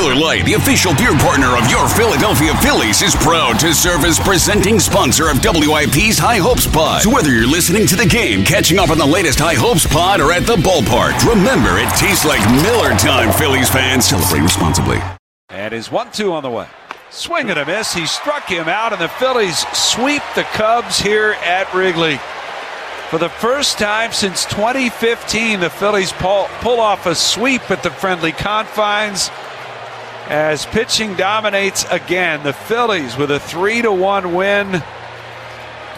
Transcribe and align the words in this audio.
Miller 0.00 0.14
Lite, 0.14 0.46
the 0.46 0.54
official 0.54 0.94
beer 0.94 1.12
partner 1.18 1.58
of 1.58 1.70
your 1.70 1.86
Philadelphia 1.86 2.56
Phillies, 2.62 3.02
is 3.02 3.14
proud 3.16 3.60
to 3.60 3.74
serve 3.74 4.02
as 4.06 4.18
presenting 4.18 4.80
sponsor 4.80 5.28
of 5.28 5.42
WIP's 5.42 6.16
High 6.16 6.38
Hopes 6.38 6.66
Pod. 6.66 7.02
So 7.02 7.12
whether 7.12 7.28
you're 7.28 7.46
listening 7.46 7.86
to 7.88 7.96
the 7.96 8.06
game, 8.06 8.42
catching 8.42 8.78
up 8.78 8.88
on 8.88 8.96
the 8.96 9.04
latest 9.04 9.38
High 9.38 9.56
Hopes 9.56 9.86
Pod, 9.86 10.22
or 10.22 10.32
at 10.32 10.46
the 10.46 10.56
ballpark, 10.56 11.20
remember 11.28 11.76
it 11.76 11.90
tastes 11.98 12.24
like 12.24 12.40
Miller 12.62 12.96
time, 12.96 13.30
Phillies 13.30 13.68
fans. 13.68 14.06
Celebrate 14.06 14.40
responsibly. 14.40 14.98
And 15.50 15.74
his 15.74 15.90
1 15.90 16.12
2 16.12 16.32
on 16.32 16.44
the 16.44 16.50
way. 16.50 16.66
Swing 17.10 17.50
and 17.50 17.58
a 17.58 17.66
miss. 17.66 17.92
He 17.92 18.06
struck 18.06 18.48
him 18.48 18.70
out, 18.70 18.94
and 18.94 19.02
the 19.02 19.08
Phillies 19.08 19.66
sweep 19.76 20.22
the 20.34 20.44
Cubs 20.44 20.98
here 20.98 21.36
at 21.44 21.74
Wrigley. 21.74 22.18
For 23.10 23.18
the 23.18 23.28
first 23.28 23.76
time 23.76 24.12
since 24.12 24.46
2015, 24.46 25.60
the 25.60 25.68
Phillies 25.68 26.12
pull, 26.12 26.46
pull 26.60 26.80
off 26.80 27.04
a 27.04 27.14
sweep 27.14 27.70
at 27.70 27.82
the 27.82 27.90
friendly 27.90 28.32
confines 28.32 29.30
as 30.30 30.64
pitching 30.66 31.16
dominates 31.16 31.84
again. 31.90 32.42
The 32.44 32.52
Phillies 32.52 33.16
with 33.16 33.32
a 33.32 33.40
3 33.40 33.82
to 33.82 33.92
1 33.92 34.34
win, 34.34 34.82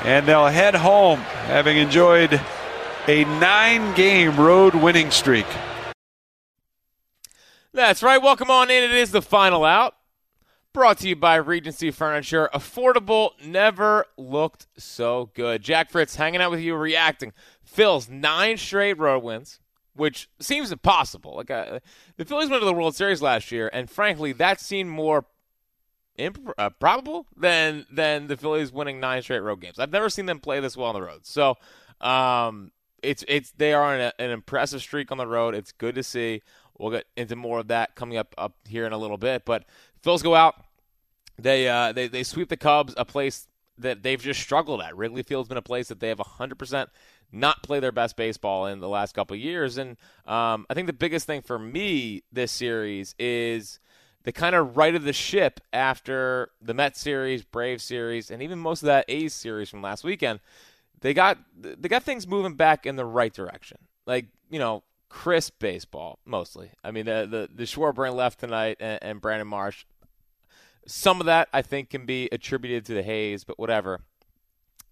and 0.04 0.26
they'll 0.26 0.46
head 0.46 0.74
home 0.74 1.20
having 1.20 1.76
enjoyed 1.76 2.40
a 3.06 3.24
nine 3.24 3.94
game 3.94 4.36
road 4.36 4.74
winning 4.74 5.10
streak. 5.10 5.46
That's 7.74 8.02
right. 8.02 8.20
Welcome 8.20 8.50
on 8.50 8.70
in. 8.70 8.82
It 8.82 8.90
is 8.92 9.12
the 9.12 9.22
final 9.22 9.64
out. 9.64 9.94
Brought 10.72 10.98
to 10.98 11.08
you 11.08 11.16
by 11.16 11.36
Regency 11.36 11.90
Furniture. 11.90 12.48
Affordable 12.54 13.30
never 13.44 14.06
looked 14.16 14.66
so 14.78 15.30
good. 15.34 15.62
Jack 15.62 15.90
Fritz 15.90 16.16
hanging 16.16 16.40
out 16.40 16.50
with 16.50 16.60
you, 16.60 16.74
reacting. 16.74 17.34
Phil's 17.62 18.08
nine 18.08 18.56
straight 18.56 18.98
road 18.98 19.22
wins, 19.22 19.60
which 19.94 20.28
seems 20.40 20.72
impossible. 20.72 21.36
Like 21.36 21.50
uh, 21.50 21.80
the 22.16 22.24
Phillies 22.24 22.48
went 22.48 22.62
to 22.62 22.66
the 22.66 22.72
World 22.72 22.96
Series 22.96 23.22
last 23.22 23.52
year, 23.52 23.70
and 23.72 23.90
frankly, 23.90 24.32
that 24.32 24.60
seemed 24.60 24.90
more 24.90 25.26
imp- 26.16 26.52
uh, 26.58 26.70
probable 26.70 27.26
than 27.36 27.86
than 27.90 28.26
the 28.26 28.36
Phillies 28.36 28.72
winning 28.72 29.00
nine 29.00 29.22
straight 29.22 29.40
road 29.40 29.60
games. 29.60 29.78
I've 29.78 29.92
never 29.92 30.08
seen 30.08 30.26
them 30.26 30.40
play 30.40 30.60
this 30.60 30.76
well 30.76 30.88
on 30.88 30.94
the 30.94 31.02
road. 31.02 31.26
So, 31.26 31.56
um, 32.00 32.72
it's 33.02 33.24
it's 33.28 33.52
they 33.52 33.72
are 33.72 33.94
on 33.94 34.00
a, 34.00 34.12
an 34.18 34.30
impressive 34.30 34.80
streak 34.80 35.10
on 35.12 35.18
the 35.18 35.26
road. 35.26 35.54
It's 35.54 35.72
good 35.72 35.94
to 35.96 36.02
see. 36.02 36.42
We'll 36.78 36.90
get 36.90 37.06
into 37.16 37.36
more 37.36 37.58
of 37.58 37.68
that 37.68 37.94
coming 37.94 38.16
up 38.16 38.34
up 38.38 38.54
here 38.66 38.86
in 38.86 38.92
a 38.92 38.98
little 38.98 39.18
bit, 39.18 39.44
but 39.44 39.64
Phils 40.02 40.22
go 40.22 40.34
out. 40.34 40.54
They 41.38 41.68
uh, 41.68 41.92
they 41.92 42.08
they 42.08 42.22
sweep 42.22 42.48
the 42.48 42.56
Cubs, 42.56 42.94
a 42.96 43.04
place 43.04 43.48
that 43.78 44.02
they've 44.02 44.20
just 44.20 44.40
struggled 44.40 44.80
at. 44.80 44.96
Wrigley 44.96 45.22
Field's 45.22 45.48
been 45.48 45.58
a 45.58 45.62
place 45.62 45.88
that 45.88 46.00
they 46.00 46.08
have 46.08 46.18
100% 46.18 46.86
not 47.32 47.62
play 47.62 47.80
their 47.80 47.92
best 47.92 48.16
baseball 48.16 48.66
in 48.66 48.80
the 48.80 48.88
last 48.88 49.14
couple 49.14 49.36
years. 49.36 49.78
And 49.78 49.96
um, 50.26 50.66
I 50.68 50.74
think 50.74 50.86
the 50.86 50.92
biggest 50.92 51.26
thing 51.26 51.42
for 51.42 51.58
me 51.58 52.22
this 52.30 52.52
series 52.52 53.14
is 53.18 53.80
the 54.24 54.32
kind 54.32 54.54
of 54.54 54.76
right 54.76 54.94
of 54.94 55.04
the 55.04 55.12
ship 55.12 55.60
after 55.72 56.50
the 56.60 56.74
Mets 56.74 57.00
series, 57.00 57.42
Brave 57.42 57.80
series, 57.80 58.30
and 58.30 58.42
even 58.42 58.58
most 58.58 58.82
of 58.82 58.86
that 58.86 59.06
A's 59.08 59.34
series 59.34 59.70
from 59.70 59.82
last 59.82 60.04
weekend. 60.04 60.40
They 61.00 61.14
got 61.14 61.38
they 61.58 61.88
got 61.88 62.04
things 62.04 62.28
moving 62.28 62.54
back 62.54 62.86
in 62.86 62.94
the 62.94 63.04
right 63.04 63.32
direction. 63.32 63.78
Like 64.06 64.26
you 64.50 64.60
know, 64.60 64.84
crisp 65.08 65.54
baseball 65.58 66.20
mostly. 66.24 66.70
I 66.84 66.92
mean, 66.92 67.06
the 67.06 67.26
the 67.28 67.48
the 67.52 67.64
Schwarber 67.64 68.14
left 68.14 68.38
tonight 68.38 68.76
and, 68.78 69.00
and 69.02 69.20
Brandon 69.20 69.48
Marsh 69.48 69.84
some 70.86 71.20
of 71.20 71.26
that 71.26 71.48
I 71.52 71.62
think 71.62 71.90
can 71.90 72.06
be 72.06 72.28
attributed 72.32 72.84
to 72.86 72.94
the 72.94 73.02
haze, 73.02 73.44
but 73.44 73.58
whatever. 73.58 74.00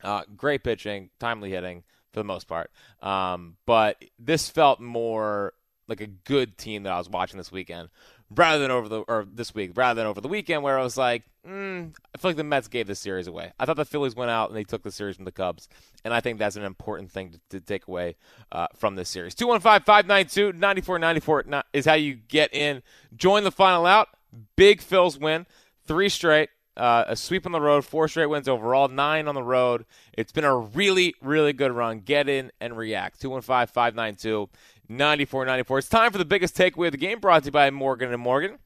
Uh, 0.02 0.22
great 0.36 0.64
pitching, 0.64 1.10
timely 1.18 1.50
hitting 1.50 1.84
for 2.12 2.20
the 2.20 2.24
most 2.24 2.48
part. 2.48 2.70
Um, 3.02 3.56
but 3.66 4.02
this 4.18 4.48
felt 4.50 4.80
more 4.80 5.52
like 5.88 6.00
a 6.00 6.06
good 6.06 6.56
team 6.56 6.84
that 6.84 6.92
I 6.92 6.98
was 6.98 7.10
watching 7.10 7.38
this 7.38 7.50
weekend, 7.50 7.88
rather 8.30 8.60
than 8.60 8.70
over 8.70 8.88
the 8.88 9.00
or 9.00 9.26
this 9.30 9.52
week, 9.54 9.72
rather 9.74 9.98
than 9.98 10.06
over 10.06 10.20
the 10.20 10.28
weekend 10.28 10.62
where 10.62 10.78
I 10.78 10.82
was 10.82 10.96
like, 10.96 11.24
mm, 11.46 11.92
I 12.14 12.18
feel 12.18 12.30
like 12.30 12.36
the 12.36 12.44
Mets 12.44 12.68
gave 12.68 12.86
this 12.86 13.00
series 13.00 13.26
away. 13.26 13.52
I 13.58 13.66
thought 13.66 13.76
the 13.76 13.84
Phillies 13.84 14.14
went 14.14 14.30
out 14.30 14.50
and 14.50 14.56
they 14.56 14.64
took 14.64 14.82
the 14.82 14.92
series 14.92 15.16
from 15.16 15.24
the 15.24 15.32
Cubs, 15.32 15.68
and 16.04 16.14
I 16.14 16.20
think 16.20 16.38
that's 16.38 16.56
an 16.56 16.64
important 16.64 17.10
thing 17.10 17.32
to, 17.32 17.40
to 17.50 17.60
take 17.60 17.88
away 17.88 18.16
uh, 18.52 18.68
from 18.76 18.94
this 18.94 19.08
series. 19.08 19.34
215-592-9494 19.34 21.62
is 21.72 21.86
how 21.86 21.94
you 21.94 22.14
get 22.14 22.54
in. 22.54 22.82
Join 23.16 23.42
the 23.44 23.50
final 23.50 23.84
out. 23.84 24.08
Big 24.54 24.80
Phil's 24.80 25.18
win 25.18 25.44
three 25.86 26.08
straight, 26.08 26.50
uh, 26.80 27.04
a 27.08 27.14
sweep 27.14 27.44
on 27.44 27.52
the 27.52 27.60
road, 27.60 27.84
four 27.84 28.08
straight 28.08 28.26
wins 28.26 28.48
overall, 28.48 28.88
nine 28.88 29.28
on 29.28 29.34
the 29.34 29.42
road. 29.42 29.84
It's 30.14 30.32
been 30.32 30.44
a 30.44 30.56
really, 30.56 31.14
really 31.20 31.52
good 31.52 31.72
run. 31.72 32.00
Get 32.00 32.26
in 32.26 32.50
and 32.58 32.74
react. 32.76 33.20
215 33.20 33.66
592 33.66 34.48
9494. 34.88 35.78
It's 35.78 35.88
time 35.90 36.10
for 36.10 36.16
the 36.16 36.24
biggest 36.24 36.56
takeaway 36.56 36.86
of 36.86 36.92
the 36.92 36.98
game 36.98 37.20
brought 37.20 37.42
to 37.42 37.48
you 37.48 37.52
by 37.52 37.70
Morgan 37.70 38.10
and 38.10 38.22
Morgan. 38.22 38.58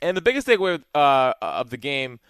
And 0.00 0.16
the 0.16 0.20
biggest 0.20 0.46
takeaway 0.46 0.82
uh, 0.94 1.34
of 1.42 1.70
the 1.70 1.76
game 1.76 2.20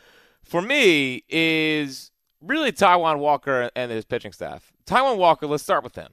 for 0.42 0.62
me 0.62 1.22
is 1.28 2.10
really 2.40 2.72
Taijuan 2.72 3.18
Walker 3.18 3.70
and 3.76 3.90
his 3.90 4.06
pitching 4.06 4.32
staff. 4.32 4.72
Taijuan 4.86 5.18
Walker, 5.18 5.46
let's 5.46 5.62
start 5.62 5.84
with 5.84 5.96
him. 5.96 6.12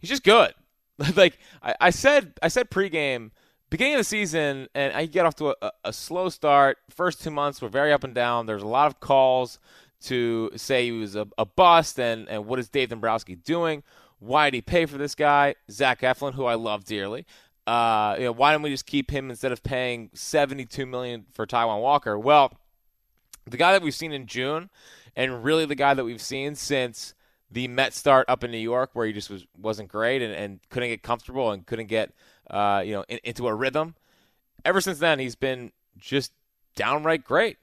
He's 0.00 0.10
just 0.10 0.24
good. 0.24 0.54
like 1.14 1.38
I, 1.62 1.76
I 1.80 1.90
said, 1.90 2.32
I 2.42 2.48
said 2.48 2.68
pregame– 2.68 3.30
beginning 3.70 3.94
of 3.94 4.00
the 4.00 4.04
season, 4.04 4.68
and 4.74 4.92
I 4.92 5.06
get 5.06 5.26
off 5.26 5.34
to 5.36 5.54
a, 5.60 5.72
a, 5.84 5.92
slow 5.92 6.28
start. 6.28 6.78
First 6.90 7.22
two 7.22 7.30
months 7.30 7.60
were 7.60 7.68
very 7.68 7.92
up 7.92 8.04
and 8.04 8.14
down. 8.14 8.46
There's 8.46 8.62
a 8.62 8.66
lot 8.68 8.86
of 8.86 9.00
calls 9.00 9.58
to 10.04 10.50
say 10.56 10.86
he 10.86 10.92
was 10.92 11.16
a, 11.16 11.26
a 11.36 11.44
bust, 11.44 11.98
and, 11.98 12.28
and 12.28 12.46
what 12.46 12.58
is 12.58 12.68
Dave 12.68 12.90
Dombrowski 12.90 13.34
doing? 13.34 13.82
Why 14.18 14.50
did 14.50 14.56
he 14.56 14.62
pay 14.62 14.86
for 14.86 14.98
this 14.98 15.14
guy? 15.14 15.56
Zach 15.70 16.00
Eflin, 16.00 16.34
who 16.34 16.44
I 16.44 16.54
love 16.54 16.84
dearly. 16.84 17.26
Uh, 17.66 18.14
you 18.18 18.24
know, 18.24 18.32
why 18.32 18.52
don't 18.52 18.62
we 18.62 18.70
just 18.70 18.86
keep 18.86 19.10
him 19.10 19.28
instead 19.30 19.52
of 19.52 19.62
paying 19.62 20.10
72 20.14 20.86
million 20.86 21.26
for 21.32 21.46
Taijuan 21.46 21.80
Walker? 21.80 22.18
Well, 22.18 22.52
the 23.46 23.56
guy 23.56 23.72
that 23.72 23.82
we've 23.82 23.94
seen 23.94 24.12
in 24.12 24.26
June, 24.26 24.70
and 25.16 25.42
really 25.42 25.66
the 25.66 25.74
guy 25.74 25.94
that 25.94 26.04
we've 26.04 26.22
seen 26.22 26.54
since 26.54 27.14
the 27.50 27.68
Met 27.68 27.92
start 27.92 28.26
up 28.28 28.44
in 28.44 28.50
New 28.50 28.58
York, 28.58 28.90
where 28.92 29.06
he 29.06 29.12
just 29.12 29.30
was 29.30 29.46
wasn't 29.56 29.88
great 29.88 30.22
and, 30.22 30.32
and 30.32 30.60
couldn't 30.70 30.88
get 30.88 31.02
comfortable 31.02 31.50
and 31.50 31.66
couldn't 31.66 31.86
get 31.86 32.12
uh, 32.50 32.82
you 32.84 32.92
know, 32.92 33.04
in, 33.08 33.18
into 33.24 33.46
a 33.46 33.54
rhythm. 33.54 33.94
Ever 34.64 34.80
since 34.80 34.98
then, 34.98 35.18
he's 35.18 35.34
been 35.34 35.72
just 35.98 36.32
downright 36.74 37.24
great. 37.24 37.58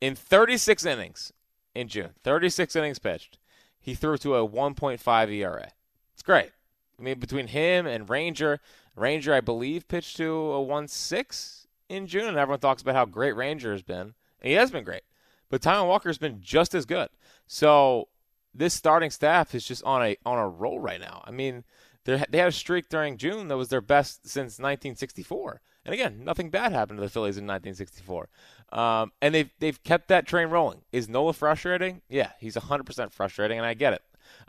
In 0.00 0.14
36 0.14 0.84
innings 0.84 1.32
in 1.74 1.88
June, 1.88 2.10
36 2.24 2.74
innings 2.74 2.98
pitched, 2.98 3.38
he 3.80 3.94
threw 3.94 4.16
to 4.18 4.36
a 4.36 4.48
1.5 4.48 5.32
ERA. 5.32 5.70
It's 6.12 6.22
great. 6.22 6.50
I 6.98 7.02
mean, 7.02 7.18
between 7.18 7.48
him 7.48 7.86
and 7.86 8.08
Ranger, 8.08 8.60
Ranger, 8.96 9.34
I 9.34 9.40
believe, 9.40 9.88
pitched 9.88 10.16
to 10.18 10.52
a 10.52 10.58
1.6 10.58 11.66
in 11.88 12.06
June, 12.06 12.28
and 12.28 12.36
everyone 12.36 12.60
talks 12.60 12.82
about 12.82 12.94
how 12.94 13.04
great 13.04 13.36
Ranger 13.36 13.72
has 13.72 13.82
been, 13.82 14.00
and 14.00 14.14
he 14.42 14.52
has 14.52 14.70
been 14.70 14.84
great. 14.84 15.02
But 15.50 15.62
Taijuan 15.62 15.88
Walker's 15.88 16.18
been 16.18 16.40
just 16.40 16.74
as 16.74 16.86
good. 16.86 17.08
So 17.46 18.08
this 18.54 18.74
starting 18.74 19.10
staff 19.10 19.54
is 19.54 19.66
just 19.66 19.82
on 19.84 20.02
a 20.02 20.16
on 20.24 20.38
a 20.38 20.48
roll 20.48 20.78
right 20.78 21.00
now. 21.00 21.22
I 21.26 21.30
mean, 21.30 21.64
they 22.04 22.16
had 22.16 22.48
a 22.48 22.52
streak 22.52 22.88
during 22.88 23.16
June 23.16 23.48
that 23.48 23.56
was 23.56 23.68
their 23.68 23.80
best 23.80 24.28
since 24.28 24.58
1964. 24.58 25.60
And 25.84 25.94
again, 25.94 26.24
nothing 26.24 26.50
bad 26.50 26.72
happened 26.72 26.98
to 26.98 27.02
the 27.02 27.08
Phillies 27.08 27.36
in 27.36 27.46
1964. 27.46 28.28
Um, 28.72 29.12
and 29.20 29.34
they've 29.34 29.50
they've 29.58 29.82
kept 29.82 30.08
that 30.08 30.26
train 30.26 30.48
rolling. 30.48 30.82
Is 30.92 31.08
Nola 31.08 31.32
frustrating? 31.32 32.02
Yeah, 32.08 32.30
he's 32.38 32.56
100% 32.56 33.12
frustrating, 33.12 33.58
and 33.58 33.66
I 33.66 33.74
get 33.74 33.94
it. 33.94 34.02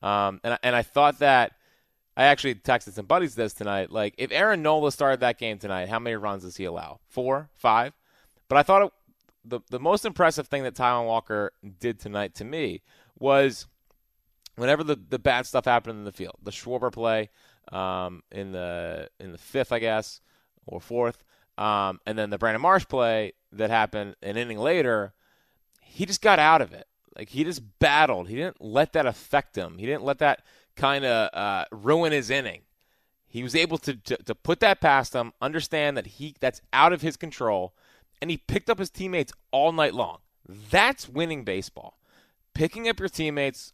Um, 0.06 0.40
and 0.44 0.58
and 0.63 0.75
I 0.75 0.81
thought 0.81 1.19
that 1.19 1.53
I 2.16 2.25
actually 2.25 2.56
texted 2.56 2.94
some 2.94 3.08
buddies 3.08 3.36
this 3.36 3.53
tonight. 3.53 3.92
Like, 3.92 4.13
if 4.18 4.31
Aaron 4.31 4.62
Nola 4.62 4.92
started 4.92 5.19
that 5.22 5.40
game 5.40 5.58
tonight, 5.58 5.90
how 5.90 6.00
many 6.00 6.16
runs 6.16 6.44
does 6.44 6.58
he 6.58 6.66
allow? 6.66 7.00
Four, 7.08 7.50
five? 7.56 7.94
But 8.47 8.58
I 8.58 8.63
thought 8.63 8.84
it, 8.84 8.92
the 9.44 9.59
the 9.69 9.80
most 9.80 10.06
impressive 10.06 10.47
thing 10.47 10.63
that 10.63 10.75
Taijuan 10.75 11.06
Walker 11.06 11.52
did 11.80 12.00
tonight 12.00 12.36
to 12.36 12.46
me 12.46 12.81
was 13.18 13.68
whenever 14.56 14.84
the, 14.84 14.96
the 14.96 15.19
bad 15.19 15.46
stuff 15.46 15.66
happened 15.66 16.00
in 16.00 16.06
the 16.06 16.12
field, 16.12 16.36
the 16.41 16.52
Schwarber 16.52 16.91
play 16.91 17.30
um, 17.72 18.22
in 18.31 18.52
the 18.52 19.09
in 19.19 19.31
the 19.31 19.38
fifth, 19.38 19.72
I 19.72 19.80
guess, 19.80 20.22
or 20.66 20.80
fourth, 20.80 21.24
um, 21.58 22.00
and 22.06 22.18
then 22.18 22.30
the 22.30 22.38
Brandon 22.38 22.62
Marsh 22.62 22.86
play 22.88 23.33
that 23.51 23.69
happened 23.69 24.16
an 24.22 24.38
inning 24.38 24.57
later, 24.57 25.13
he 25.81 26.06
just 26.06 26.22
got 26.22 26.39
out 26.39 26.62
of 26.62 26.74
it. 26.74 26.88
Like 27.16 27.30
he 27.30 27.44
just 27.44 27.62
battled. 27.80 28.28
He 28.28 28.36
didn't 28.36 28.62
let 28.62 28.94
that 28.94 29.06
affect 29.06 29.56
him. 29.56 29.78
He 29.78 29.86
didn't 29.86 30.04
let 30.04 30.19
that 30.19 30.44
kind 30.75 31.06
of 31.06 31.30
uh, 31.33 31.66
ruin 31.72 32.12
his 32.12 32.30
inning. 32.30 32.62
He 33.28 33.44
was 33.44 33.56
able 33.56 33.78
to, 33.80 33.95
to 33.95 34.18
to 34.18 34.36
put 34.36 34.60
that 34.60 34.81
past 34.81 35.13
him, 35.13 35.33
understand 35.42 35.98
that 35.98 36.06
he 36.06 36.36
that's 36.39 36.62
out 36.72 36.94
of 36.94 37.01
his 37.01 37.18
control, 37.18 37.74
and 38.22 38.30
he 38.30 38.38
picked 38.38 38.69
up 38.69 38.80
his 38.80 38.89
teammates 38.89 39.33
all 39.51 39.72
night 39.72 39.94
long. 39.94 40.19
That's 40.48 41.07
winning 41.07 41.44
baseball. 41.44 41.98
Picking 42.54 42.88
up 42.88 43.00
your 43.00 43.10
teammates 43.10 43.74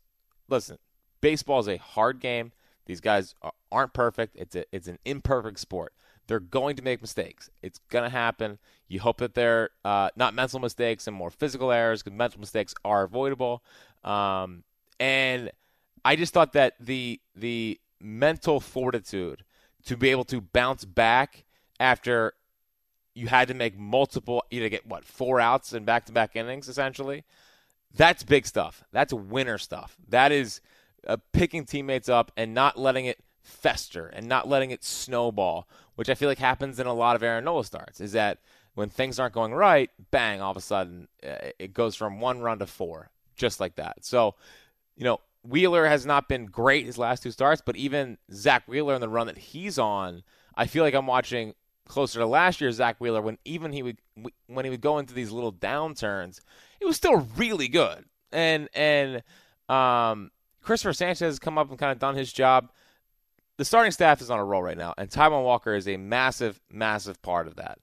listen, 0.50 0.78
baseball 1.22 1.60
is 1.60 1.68
a 1.68 1.78
hard 1.78 2.20
game. 2.20 2.52
These 2.86 3.02
guys 3.02 3.36
aren't 3.72 3.94
perfect. 3.94 4.36
It's 4.36 4.56
a, 4.56 4.66
it's 4.72 4.88
an 4.88 4.98
imperfect 5.06 5.60
sport. 5.60 5.94
They're 6.28 6.40
going 6.40 6.76
to 6.76 6.84
make 6.84 7.02
mistakes. 7.02 7.50
It's 7.62 7.80
going 7.90 8.04
to 8.04 8.10
happen. 8.10 8.60
You 8.88 9.00
hope 9.00 9.18
that 9.18 9.34
they're 9.34 9.70
uh, 9.84 10.10
not 10.16 10.34
mental 10.34 10.60
mistakes 10.60 11.08
and 11.08 11.16
more 11.16 11.30
physical 11.30 11.72
errors 11.72 12.04
because 12.04 12.18
mental 12.18 12.40
mistakes 12.40 12.74
are 12.84 13.04
avoidable. 13.04 13.64
Um, 14.04 14.64
and 15.00 15.52
I 16.04 16.16
just 16.16 16.34
thought 16.34 16.54
that 16.54 16.74
the 16.80 17.20
the 17.36 17.80
mental 18.00 18.60
fortitude 18.60 19.44
to 19.86 19.98
be 19.98 20.10
able 20.10 20.24
to 20.26 20.42
bounce 20.42 20.86
back 20.86 21.46
after 21.80 22.34
you 23.16 23.28
had 23.28 23.48
to 23.48 23.54
make 23.54 23.78
multiple, 23.78 24.44
you 24.50 24.62
to 24.62 24.70
get 24.70 24.86
what 24.86 25.04
four 25.04 25.40
outs 25.40 25.74
in 25.74 25.84
back-to-back 25.84 26.36
innings, 26.36 26.70
essentially. 26.70 27.24
That's 27.96 28.24
big 28.24 28.46
stuff. 28.46 28.84
That's 28.92 29.14
winner 29.14 29.58
stuff. 29.58 29.98
That 30.10 30.32
is 30.32 30.62
uh, 31.08 31.18
picking 31.34 31.66
teammates 31.66 32.10
up 32.10 32.32
and 32.38 32.54
not 32.54 32.78
letting 32.78 33.06
it 33.06 33.20
fester 33.42 34.08
and 34.08 34.28
not 34.28 34.48
letting 34.48 34.72
it 34.72 34.84
snowball, 34.84 35.68
which 35.96 36.10
I 36.10 36.16
feel 36.16 36.30
like 36.30 36.38
happens 36.38 36.80
in 36.80 36.88
a 36.88 36.94
lot 36.94 37.16
of 37.16 37.24
Aaron 37.24 37.46
Nola 37.46 37.64
starts. 37.64 38.00
Is 38.00 38.12
that 38.14 38.40
when 38.76 38.90
things 38.90 39.20
aren't 39.20 39.34
going 39.34 39.54
right, 39.54 39.90
bang, 40.12 40.42
all 40.42 40.52
of 40.52 40.58
a 40.58 40.62
sudden 40.62 41.08
uh, 41.24 41.52
it 41.58 41.74
goes 41.74 41.96
from 41.96 42.20
one 42.20 42.42
run 42.42 42.60
to 42.60 42.68
four, 42.68 43.10
just 43.36 43.60
like 43.60 43.76
that. 43.76 44.06
So, 44.06 44.36
you 44.96 45.04
know, 45.04 45.20
Wheeler 45.44 45.88
has 45.88 46.06
not 46.06 46.28
been 46.28 46.46
great 46.46 46.86
his 46.86 46.98
last 46.98 47.24
two 47.24 47.32
starts, 47.32 47.62
but 47.66 47.76
even 47.76 48.18
Zack 48.32 48.68
Wheeler 48.68 48.96
in 48.96 49.02
the 49.02 49.10
run 49.10 49.28
that 49.28 49.38
he's 49.38 49.80
on, 49.80 50.24
I 50.56 50.68
feel 50.68 50.84
like 50.84 50.94
I'm 50.94 51.08
watching 51.08 51.56
closer 51.88 52.20
to 52.20 52.26
last 52.26 52.62
year 52.62 52.72
Zack 52.72 52.98
Wheeler 53.00 53.22
when 53.22 53.38
even 53.46 53.72
he 53.74 53.82
would 53.82 53.98
when 54.48 54.66
he 54.66 54.70
would 54.70 54.82
go 54.82 55.00
into 55.00 55.14
these 55.14 55.32
little 55.32 55.54
downturns, 55.54 56.42
it 56.80 56.86
was 56.86 56.98
still 56.98 57.28
really 57.38 57.68
good. 57.68 58.06
And 58.32 58.70
and 58.74 59.24
um, 59.68 60.32
Cristopher 60.62 60.94
Sanchez 60.94 61.20
has 61.20 61.40
come 61.40 61.58
up 61.58 61.70
and 61.70 61.80
kind 61.80 61.92
of 61.92 62.00
done 62.00 62.16
his 62.16 62.32
job. 62.32 62.72
The 63.58 63.66
starting 63.66 63.92
staff 63.92 64.22
is 64.22 64.30
on 64.30 64.40
a 64.40 64.46
roll 64.46 64.64
right 64.64 64.78
now, 64.78 64.94
and 64.98 65.10
Taijuan 65.10 65.44
Walker 65.44 65.76
is 65.76 65.88
a 65.88 65.98
massive, 65.98 66.62
massive 66.72 67.22
part 67.22 67.48
of 67.48 67.58
that. 67.58 67.80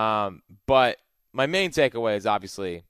Um, 0.00 0.42
but 0.66 0.98
my 1.32 1.46
main 1.46 1.70
takeaway 1.70 2.16
is 2.16 2.26
obviously 2.26 2.84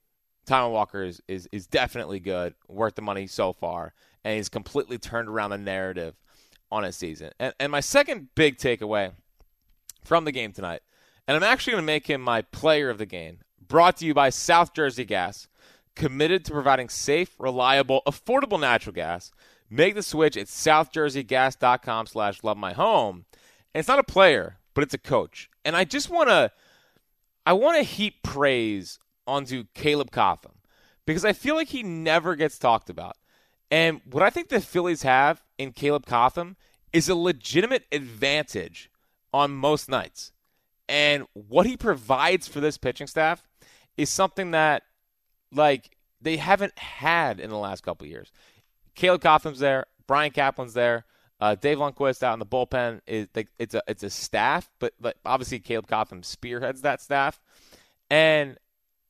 Taijuan 0.47 0.73
Walker 0.73 1.03
is, 1.03 1.23
is, 1.29 1.49
is 1.51 1.67
definitely 1.67 2.21
good, 2.21 2.55
worth 2.69 2.95
the 2.95 3.03
money 3.03 3.27
so 3.27 3.53
far, 3.53 3.95
and 4.25 4.37
he's 4.37 4.49
completely 4.49 4.99
turned 4.99 5.29
around 5.29 5.51
the 5.51 5.59
narrative 5.59 6.15
on 6.71 6.83
his 6.83 6.97
season. 6.97 7.31
And, 7.39 7.55
and 7.59 7.73
my 7.73 7.81
second 7.81 8.29
big 8.35 8.59
takeaway 8.59 9.13
from 10.05 10.25
the 10.25 10.33
game 10.33 10.53
tonight, 10.53 10.83
and 11.27 11.37
I'm 11.37 11.43
actually 11.43 11.73
going 11.73 11.83
to 11.83 11.87
make 11.87 12.07
him 12.07 12.21
my 12.21 12.43
player 12.43 12.91
of 12.91 12.99
the 12.99 13.07
game, 13.07 13.39
brought 13.69 13.97
to 13.99 14.07
you 14.07 14.15
by 14.15 14.31
South 14.31 14.73
Jersey 14.73 15.05
Gas, 15.05 15.49
committed 15.95 16.45
to 16.45 16.53
providing 16.53 16.89
safe, 16.89 17.35
reliable, 17.39 18.03
affordable 18.07 18.61
natural 18.61 18.95
gas. 18.95 19.33
Make 19.69 19.95
the 19.95 20.03
switch 20.03 20.37
at 20.37 20.47
southjerseygas.com 20.47 22.07
slash 22.07 22.45
love 22.45 22.57
my 22.57 22.73
home. 22.73 23.25
And 23.75 23.81
it's 23.81 23.89
not 23.89 23.99
a 23.99 24.05
player, 24.05 24.59
but 24.75 24.85
it's 24.85 24.95
a 24.95 24.99
coach. 24.99 25.51
And 25.65 25.77
I 25.77 25.85
just 25.85 26.09
want 26.09 26.29
to 26.29 26.53
I 27.45 27.53
want 27.53 27.77
to 27.77 27.83
heap 27.83 28.23
praise 28.23 28.99
onto 29.27 29.65
Caleb 29.75 30.11
Cotham 30.11 30.53
because 31.07 31.25
I 31.25 31.33
feel 31.33 31.55
like 31.55 31.69
he 31.69 31.83
never 31.83 32.35
gets 32.37 32.59
talked 32.59 32.91
about. 32.91 33.17
And 33.71 34.01
what 34.11 34.23
I 34.23 34.31
think 34.31 34.49
the 34.49 34.61
Phillies 34.61 35.03
have 35.03 35.43
in 35.59 35.73
Caleb 35.73 36.07
Cotham 36.07 36.57
is 36.93 37.09
a 37.09 37.15
legitimate 37.15 37.85
advantage 37.93 38.91
on 39.33 39.53
most 39.53 39.89
nights. 39.89 40.33
And 40.89 41.27
what 41.33 41.67
he 41.67 41.77
provides 41.77 42.47
for 42.49 42.61
this 42.61 42.79
pitching 42.79 43.07
staff 43.07 43.47
is 43.97 44.11
something 44.11 44.53
that, 44.53 44.83
like, 45.53 45.97
they 46.21 46.37
haven't 46.37 46.79
had 46.79 47.41
in 47.41 47.51
the 47.51 47.59
last 47.59 47.83
couple 47.83 48.07
years. 48.07 48.33
Caleb 48.95 49.23
Cotham's 49.23 49.59
there, 49.59 49.87
Brian 50.07 50.33
Kaplan's 50.33 50.75
there, 50.75 51.05
uh, 51.41 51.55
Dave 51.55 51.79
Lundquist 51.79 52.23
out 52.23 52.33
in 52.33 52.39
the 52.39 52.47
bullpen. 52.47 53.01
Is 53.07 53.29
like 53.35 53.49
it's 53.59 53.75
a 53.75 53.83
it's 53.87 54.03
a 54.03 54.11
staff, 54.11 54.71
but, 54.79 54.95
but 55.01 55.17
obviously 55.25 55.59
Caleb 55.59 55.87
Cotham 55.87 56.23
spearheads 56.23 56.81
that 56.83 57.03
staff. 57.03 57.41
And 58.11 58.57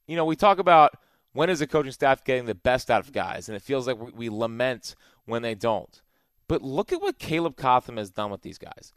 you 0.06 0.17
know, 0.17 0.25
we 0.25 0.37
talk 0.37 0.59
about 0.59 0.93
when 1.33 1.50
is 1.50 1.61
a 1.61 1.67
coaching 1.67 1.93
staff 1.93 2.25
getting 2.25 2.47
the 2.47 2.55
best 2.55 2.91
out 2.91 3.00
of 3.00 3.12
guys, 3.12 3.49
and 3.49 3.55
it 3.55 3.62
feels 3.62 3.87
like 3.87 3.99
we, 3.99 4.11
we 4.11 4.31
lament 4.31 4.97
when 5.25 5.43
they 5.43 5.55
don't. 5.55 6.03
But 6.49 6.62
look 6.62 6.93
at 6.93 7.00
what 7.00 7.19
Caleb 7.19 7.56
Cotham 7.56 7.97
has 7.97 8.11
done 8.11 8.31
with 8.31 8.43
these 8.43 8.59
guys. 8.59 8.93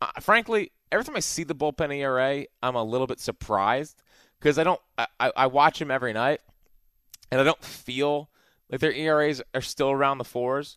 Uh, 0.00 0.10
frankly, 0.20 0.72
every 0.90 1.04
time 1.04 1.16
I 1.16 1.20
see 1.20 1.44
the 1.44 1.54
bullpen 1.54 1.94
ERA, 1.94 2.44
I'm 2.62 2.74
a 2.74 2.84
little 2.84 3.06
bit 3.06 3.20
surprised 3.20 4.02
because 4.44 4.58
I 4.58 4.64
don't. 4.64 4.80
I, 4.98 5.32
I 5.34 5.46
watch 5.46 5.80
him 5.80 5.90
every 5.90 6.12
night, 6.12 6.42
and 7.30 7.40
I 7.40 7.44
don't 7.44 7.64
feel 7.64 8.28
like 8.70 8.80
their 8.80 8.92
ERAs 8.92 9.40
are 9.54 9.62
still 9.62 9.90
around 9.90 10.18
the 10.18 10.24
fours. 10.24 10.76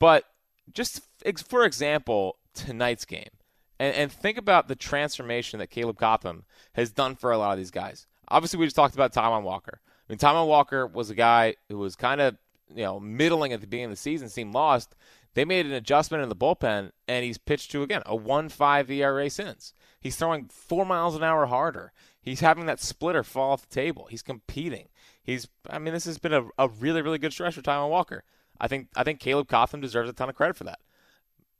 But 0.00 0.24
just 0.72 1.00
for 1.46 1.64
example, 1.64 2.38
tonight's 2.54 3.04
game, 3.04 3.30
and, 3.78 3.94
and 3.94 4.12
think 4.12 4.36
about 4.36 4.66
the 4.66 4.74
transformation 4.74 5.60
that 5.60 5.70
Caleb 5.70 5.96
Cotham 5.96 6.42
has 6.72 6.90
done 6.90 7.14
for 7.14 7.30
a 7.30 7.38
lot 7.38 7.52
of 7.52 7.58
these 7.58 7.70
guys. 7.70 8.08
Obviously, 8.26 8.58
we 8.58 8.66
just 8.66 8.74
talked 8.74 8.94
about 8.94 9.14
Taijuan 9.14 9.44
Walker. 9.44 9.80
I 9.84 10.12
mean, 10.12 10.18
Taijuan 10.18 10.48
Walker 10.48 10.84
was 10.84 11.08
a 11.08 11.14
guy 11.14 11.54
who 11.68 11.78
was 11.78 11.94
kind 11.94 12.20
of 12.20 12.36
you 12.68 12.82
know 12.82 12.98
middling 12.98 13.52
at 13.52 13.60
the 13.60 13.68
beginning 13.68 13.86
of 13.86 13.90
the 13.92 13.96
season, 13.96 14.28
seemed 14.28 14.54
lost. 14.54 14.96
They 15.34 15.44
made 15.44 15.66
an 15.66 15.72
adjustment 15.72 16.24
in 16.24 16.28
the 16.28 16.36
bullpen, 16.36 16.90
and 17.06 17.24
he's 17.24 17.38
pitched 17.38 17.70
to 17.72 17.84
again 17.84 18.02
a 18.06 18.16
one-five 18.16 18.90
ERA 18.90 19.30
since. 19.30 19.72
He's 20.00 20.16
throwing 20.16 20.46
four 20.46 20.84
miles 20.84 21.14
an 21.14 21.22
hour 21.22 21.46
harder. 21.46 21.92
He's 22.24 22.40
having 22.40 22.64
that 22.66 22.80
splitter 22.80 23.22
fall 23.22 23.52
off 23.52 23.68
the 23.68 23.74
table. 23.74 24.06
He's 24.08 24.22
competing. 24.22 24.88
He's, 25.22 25.46
I 25.68 25.78
mean, 25.78 25.92
this 25.92 26.06
has 26.06 26.16
been 26.16 26.32
a, 26.32 26.46
a 26.58 26.68
really, 26.68 27.02
really 27.02 27.18
good 27.18 27.34
stretch 27.34 27.54
for 27.54 27.60
Taijuan 27.60 27.90
Walker. 27.90 28.24
I 28.58 28.66
think, 28.66 28.88
I 28.96 29.04
think 29.04 29.20
Caleb 29.20 29.46
Cotham 29.46 29.82
deserves 29.82 30.08
a 30.08 30.14
ton 30.14 30.30
of 30.30 30.34
credit 30.34 30.56
for 30.56 30.64
that. 30.64 30.78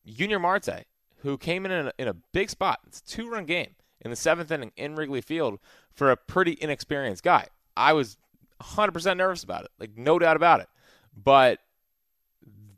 Yunior 0.04 0.38
Marte, 0.38 0.86
who 1.18 1.36
came 1.36 1.66
in 1.66 1.72
in 1.72 1.86
a, 1.88 1.92
in 1.98 2.08
a 2.08 2.14
big 2.32 2.48
spot, 2.48 2.80
it's 2.86 3.00
a 3.00 3.04
two-run 3.04 3.44
game 3.44 3.74
in 4.00 4.10
the 4.10 4.16
seventh 4.16 4.50
inning 4.50 4.72
in 4.74 4.94
Wrigley 4.94 5.20
Field 5.20 5.58
for 5.92 6.10
a 6.10 6.16
pretty 6.16 6.56
inexperienced 6.58 7.22
guy. 7.22 7.48
I 7.76 7.92
was 7.92 8.16
100% 8.62 9.18
nervous 9.18 9.44
about 9.44 9.64
it, 9.64 9.70
like 9.78 9.98
no 9.98 10.18
doubt 10.18 10.36
about 10.36 10.60
it. 10.60 10.68
But 11.14 11.58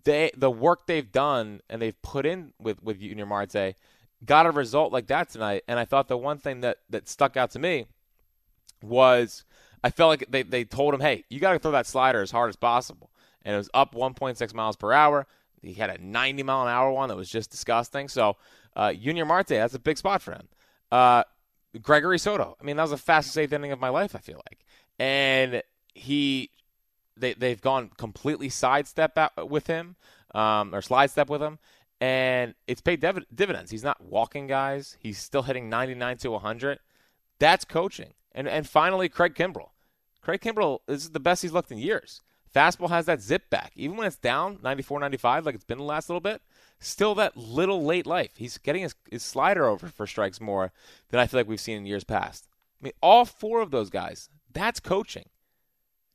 they 0.05 0.31
the 0.37 0.50
work 0.50 0.87
they've 0.87 1.11
done 1.11 1.61
and 1.69 1.83
they've 1.83 2.00
put 2.00 2.25
in 2.25 2.53
with 2.61 2.83
with 2.83 3.00
Yunior 3.00 3.27
Marte 3.27 3.75
got 4.24 4.46
a 4.46 4.50
result 4.50 4.92
like 4.92 5.06
that 5.08 5.30
tonight. 5.30 5.64
And 5.68 5.78
I 5.78 5.84
thought 5.84 6.08
the 6.08 6.16
one 6.16 6.38
thing 6.38 6.60
that 6.60 6.78
that 6.90 7.08
stuck 7.08 7.36
out 7.36 7.50
to 7.52 7.58
me 7.58 7.86
was 8.82 9.44
I 9.82 9.90
felt 9.90 10.08
like 10.10 10.26
they 10.28 10.42
they 10.42 10.64
told 10.64 10.94
him, 10.94 11.00
hey, 11.00 11.24
you 11.28 11.40
got 11.40 11.52
to 11.52 11.58
throw 11.58 11.72
that 11.72 11.86
slider 11.86 12.22
as 12.22 12.30
hard 12.30 12.48
as 12.48 12.56
possible, 12.56 13.10
and 13.44 13.54
it 13.54 13.58
was 13.58 13.70
up 13.74 13.94
1.6 13.94 14.54
miles 14.54 14.76
per 14.76 14.92
hour. 14.92 15.26
He 15.62 15.74
had 15.74 15.90
a 15.90 16.04
90 16.04 16.42
mile 16.42 16.62
an 16.62 16.68
hour 16.68 16.92
one 16.92 17.08
that 17.08 17.16
was 17.16 17.30
just 17.30 17.50
disgusting. 17.50 18.08
So 18.08 18.36
uh, 18.74 18.92
Yunior 18.96 19.24
Marte, 19.24 19.48
that's 19.48 19.74
a 19.74 19.78
big 19.78 19.98
spot 19.98 20.22
for 20.22 20.32
him. 20.32 20.48
Uh, 20.92 21.24
Gregory 21.82 22.18
Soto. 22.18 22.56
I 22.60 22.64
mean, 22.64 22.76
that 22.76 22.82
was 22.82 22.90
the 22.92 22.96
fastest 22.96 23.36
eighth 23.38 23.52
inning 23.52 23.72
of 23.72 23.80
my 23.80 23.88
life. 23.88 24.14
I 24.14 24.18
feel 24.18 24.40
like, 24.48 24.64
and 24.98 25.62
he, 25.94 26.50
they 27.16 27.34
they've 27.34 27.60
gone 27.60 27.90
completely 27.96 28.48
sidestep 28.48 29.18
with 29.48 29.66
him, 29.66 29.96
um, 30.34 30.74
or 30.74 30.82
slide 30.82 31.10
step 31.10 31.28
with 31.28 31.42
him, 31.42 31.58
and 32.00 32.54
it's 32.66 32.81
paid 32.81 33.00
div- 33.00 33.26
dividends. 33.34 33.70
He's 33.70 33.84
not 33.84 34.02
walking 34.02 34.46
guys. 34.46 34.96
He's 35.00 35.19
still 35.19 35.43
hitting 35.43 35.69
99 35.69 36.19
to 36.19 36.31
100. 36.32 36.78
That's 37.38 37.64
coaching. 37.64 38.14
And 38.32 38.48
and 38.48 38.69
finally, 38.69 39.08
Craig 39.08 39.34
Kimbrel. 39.34 39.70
Craig 40.21 40.40
Kimbrel 40.40 40.80
is 40.88 41.11
the 41.11 41.21
best 41.21 41.42
he's 41.42 41.52
looked 41.52 41.71
in 41.71 41.78
years. 41.78 42.21
Fastball 42.54 42.88
has 42.88 43.06
that 43.06 43.21
zip 43.21 43.50
back. 43.50 43.73
Even 43.76 43.97
when 43.97 44.06
it's 44.06 44.16
down 44.16 44.59
94 44.62 45.00
95, 45.00 45.44
like 45.47 45.54
it's 45.54 45.64
been 45.64 45.78
the 45.78 45.85
last 45.85 46.09
little 46.09 46.21
bit, 46.21 46.40
still 46.78 47.14
that 47.14 47.37
little 47.37 47.85
late 47.85 48.06
life. 48.06 48.32
He's 48.37 48.56
getting 48.59 48.82
his, 48.82 48.94
his 49.11 49.23
slider 49.23 49.66
over 49.66 49.88
for 49.88 50.06
strikes 50.06 50.40
more 50.40 50.73
than 51.11 51.21
I 51.21 51.26
feel 51.26 51.40
like 51.40 51.49
we've 51.49 51.61
seen 51.61 51.76
in 51.76 51.87
years 51.87 52.04
past. 52.04 52.49
I 52.80 52.85
mean, 52.85 52.92
all 53.02 53.25
four 53.25 53.61
of 53.61 53.71
those 53.71 53.90
guys, 53.90 54.30
that's 54.52 54.80
coaching. 54.80 55.28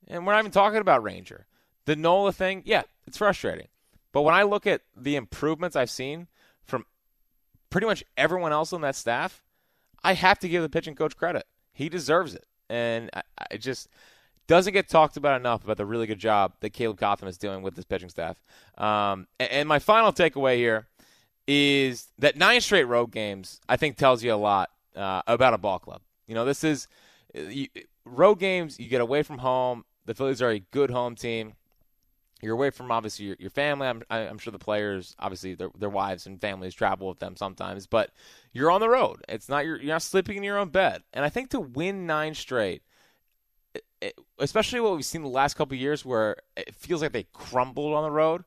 And 0.07 0.25
we're 0.25 0.33
not 0.33 0.39
even 0.39 0.51
talking 0.51 0.79
about 0.79 1.03
Ranger. 1.03 1.45
The 1.85 1.95
Nola 1.95 2.31
thing, 2.31 2.63
yeah, 2.65 2.83
it's 3.05 3.17
frustrating. 3.17 3.67
But 4.11 4.21
when 4.21 4.35
I 4.35 4.43
look 4.43 4.67
at 4.67 4.81
the 4.95 5.15
improvements 5.15 5.75
I've 5.75 5.89
seen 5.89 6.27
from 6.63 6.85
pretty 7.69 7.87
much 7.87 8.03
everyone 8.17 8.51
else 8.51 8.73
on 8.73 8.81
that 8.81 8.95
staff, 8.95 9.43
I 10.03 10.13
have 10.13 10.39
to 10.39 10.49
give 10.49 10.61
the 10.63 10.69
pitching 10.69 10.95
coach 10.95 11.15
credit. 11.15 11.45
He 11.73 11.89
deserves 11.89 12.35
it. 12.35 12.45
And 12.69 13.09
I, 13.13 13.21
I 13.51 13.57
just 13.57 13.87
doesn't 14.47 14.73
get 14.73 14.89
talked 14.89 15.17
about 15.17 15.39
enough 15.39 15.63
about 15.63 15.77
the 15.77 15.85
really 15.85 16.07
good 16.07 16.19
job 16.19 16.53
that 16.59 16.71
Caleb 16.71 16.99
Cotham 16.99 17.27
is 17.27 17.37
doing 17.37 17.61
with 17.61 17.75
this 17.75 17.85
pitching 17.85 18.09
staff. 18.09 18.41
Um, 18.77 19.27
and, 19.39 19.51
and, 19.51 19.69
my 19.69 19.79
final 19.79 20.11
takeaway 20.11 20.57
here 20.57 20.87
is 21.47 22.07
that 22.19 22.35
nine 22.35 22.61
straight 22.61 22.83
road 22.83 23.11
games, 23.11 23.59
I 23.69 23.77
think, 23.77 23.97
tells 23.97 24.23
you 24.23 24.33
a 24.33 24.35
lot 24.35 24.69
uh, 24.95 25.21
about 25.27 25.53
a 25.53 25.57
ball 25.57 25.79
club. 25.79 26.01
You 26.27 26.35
know, 26.35 26.45
this 26.45 26.63
is 26.63 26.87
you, 27.33 27.67
road 28.05 28.35
games, 28.35 28.79
you 28.79 28.87
get 28.87 29.01
away 29.01 29.23
from 29.23 29.37
home. 29.37 29.85
The 30.05 30.13
Phillies 30.13 30.41
are 30.41 30.49
a 30.49 30.59
good 30.59 30.89
home 30.89 31.15
team. 31.15 31.53
You're 32.41 32.53
away 32.53 32.71
from 32.71 32.91
obviously 32.91 33.25
your, 33.25 33.35
your 33.39 33.49
family. 33.49 33.87
I'm, 33.87 34.03
I'm 34.09 34.37
sure 34.37 34.51
the 34.51 34.59
players, 34.59 35.15
obviously 35.19 35.53
their, 35.55 35.69
their 35.77 35.89
wives 35.89 36.25
and 36.25 36.41
families 36.41 36.73
travel 36.73 37.07
with 37.07 37.19
them 37.19 37.35
sometimes, 37.35 37.87
but 37.87 38.11
you're 38.51 38.71
on 38.71 38.81
the 38.81 38.89
road. 38.89 39.23
It's 39.29 39.47
not 39.47 39.65
you're, 39.65 39.77
you're 39.77 39.93
not 39.93 40.01
sleeping 40.01 40.37
in 40.37 40.43
your 40.43 40.57
own 40.57 40.69
bed. 40.69 41.03
And 41.13 41.23
I 41.23 41.29
think 41.29 41.49
to 41.51 41.59
win 41.59 42.07
nine 42.07 42.33
straight, 42.33 42.81
it, 44.01 44.17
especially 44.39 44.79
what 44.79 44.93
we've 44.93 45.05
seen 45.05 45.21
the 45.21 45.29
last 45.29 45.55
couple 45.55 45.77
years 45.77 46.03
where 46.03 46.37
it 46.57 46.73
feels 46.75 47.01
like 47.01 47.11
they 47.11 47.27
crumbled 47.33 47.93
on 47.93 48.03
the 48.03 48.11
road, 48.11 48.43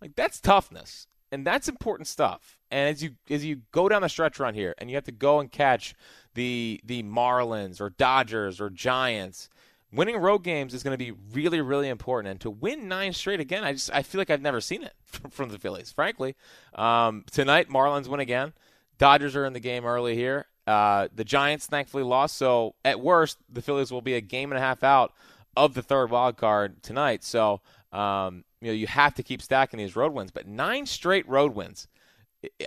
like 0.00 0.14
that's 0.14 0.40
toughness 0.40 1.06
and 1.32 1.46
that's 1.46 1.68
important 1.68 2.06
stuff. 2.08 2.58
And 2.70 2.88
as 2.88 3.02
you 3.02 3.12
as 3.28 3.44
you 3.44 3.62
go 3.72 3.88
down 3.88 4.02
the 4.02 4.08
stretch 4.08 4.38
run 4.38 4.54
here, 4.54 4.74
and 4.78 4.90
you 4.90 4.96
have 4.96 5.04
to 5.04 5.12
go 5.12 5.40
and 5.40 5.50
catch 5.50 5.94
the 6.34 6.80
the 6.84 7.02
Marlins 7.02 7.80
or 7.80 7.90
Dodgers 7.90 8.60
or 8.60 8.70
Giants, 8.70 9.48
winning 9.92 10.16
road 10.16 10.38
games 10.44 10.74
is 10.74 10.82
going 10.82 10.96
to 10.96 11.04
be 11.04 11.12
really 11.32 11.60
really 11.60 11.88
important. 11.88 12.30
And 12.30 12.40
to 12.40 12.50
win 12.50 12.88
nine 12.88 13.12
straight 13.12 13.40
again, 13.40 13.64
I 13.64 13.72
just 13.72 13.90
I 13.92 14.02
feel 14.02 14.20
like 14.20 14.30
I've 14.30 14.42
never 14.42 14.60
seen 14.60 14.82
it 14.82 14.94
from, 15.30 15.50
the 15.50 15.58
Phillies. 15.58 15.92
Frankly, 15.92 16.36
um, 16.74 17.24
tonight 17.30 17.68
Marlins 17.68 18.08
win 18.08 18.20
again. 18.20 18.52
Dodgers 18.98 19.34
are 19.34 19.44
in 19.44 19.52
the 19.52 19.60
game 19.60 19.84
early 19.84 20.14
here. 20.14 20.46
Uh, 20.66 21.08
the 21.14 21.24
Giants 21.24 21.66
thankfully 21.66 22.02
lost, 22.02 22.36
so 22.36 22.74
at 22.84 23.00
worst, 23.00 23.38
the 23.48 23.62
Phillies 23.62 23.90
will 23.90 24.02
be 24.02 24.14
a 24.14 24.20
game 24.20 24.52
and 24.52 24.58
a 24.58 24.60
half 24.60 24.84
out 24.84 25.12
of 25.56 25.74
the 25.74 25.82
third 25.82 26.10
wild 26.10 26.36
card 26.36 26.82
tonight. 26.82 27.24
So 27.24 27.60
um, 27.92 28.44
you 28.60 28.68
know 28.68 28.74
you 28.74 28.86
have 28.86 29.14
to 29.14 29.22
keep 29.22 29.42
stacking 29.42 29.78
these 29.78 29.96
road 29.96 30.12
wins, 30.12 30.30
but 30.30 30.46
nine 30.46 30.86
straight 30.86 31.28
road 31.28 31.54
wins. 31.54 31.88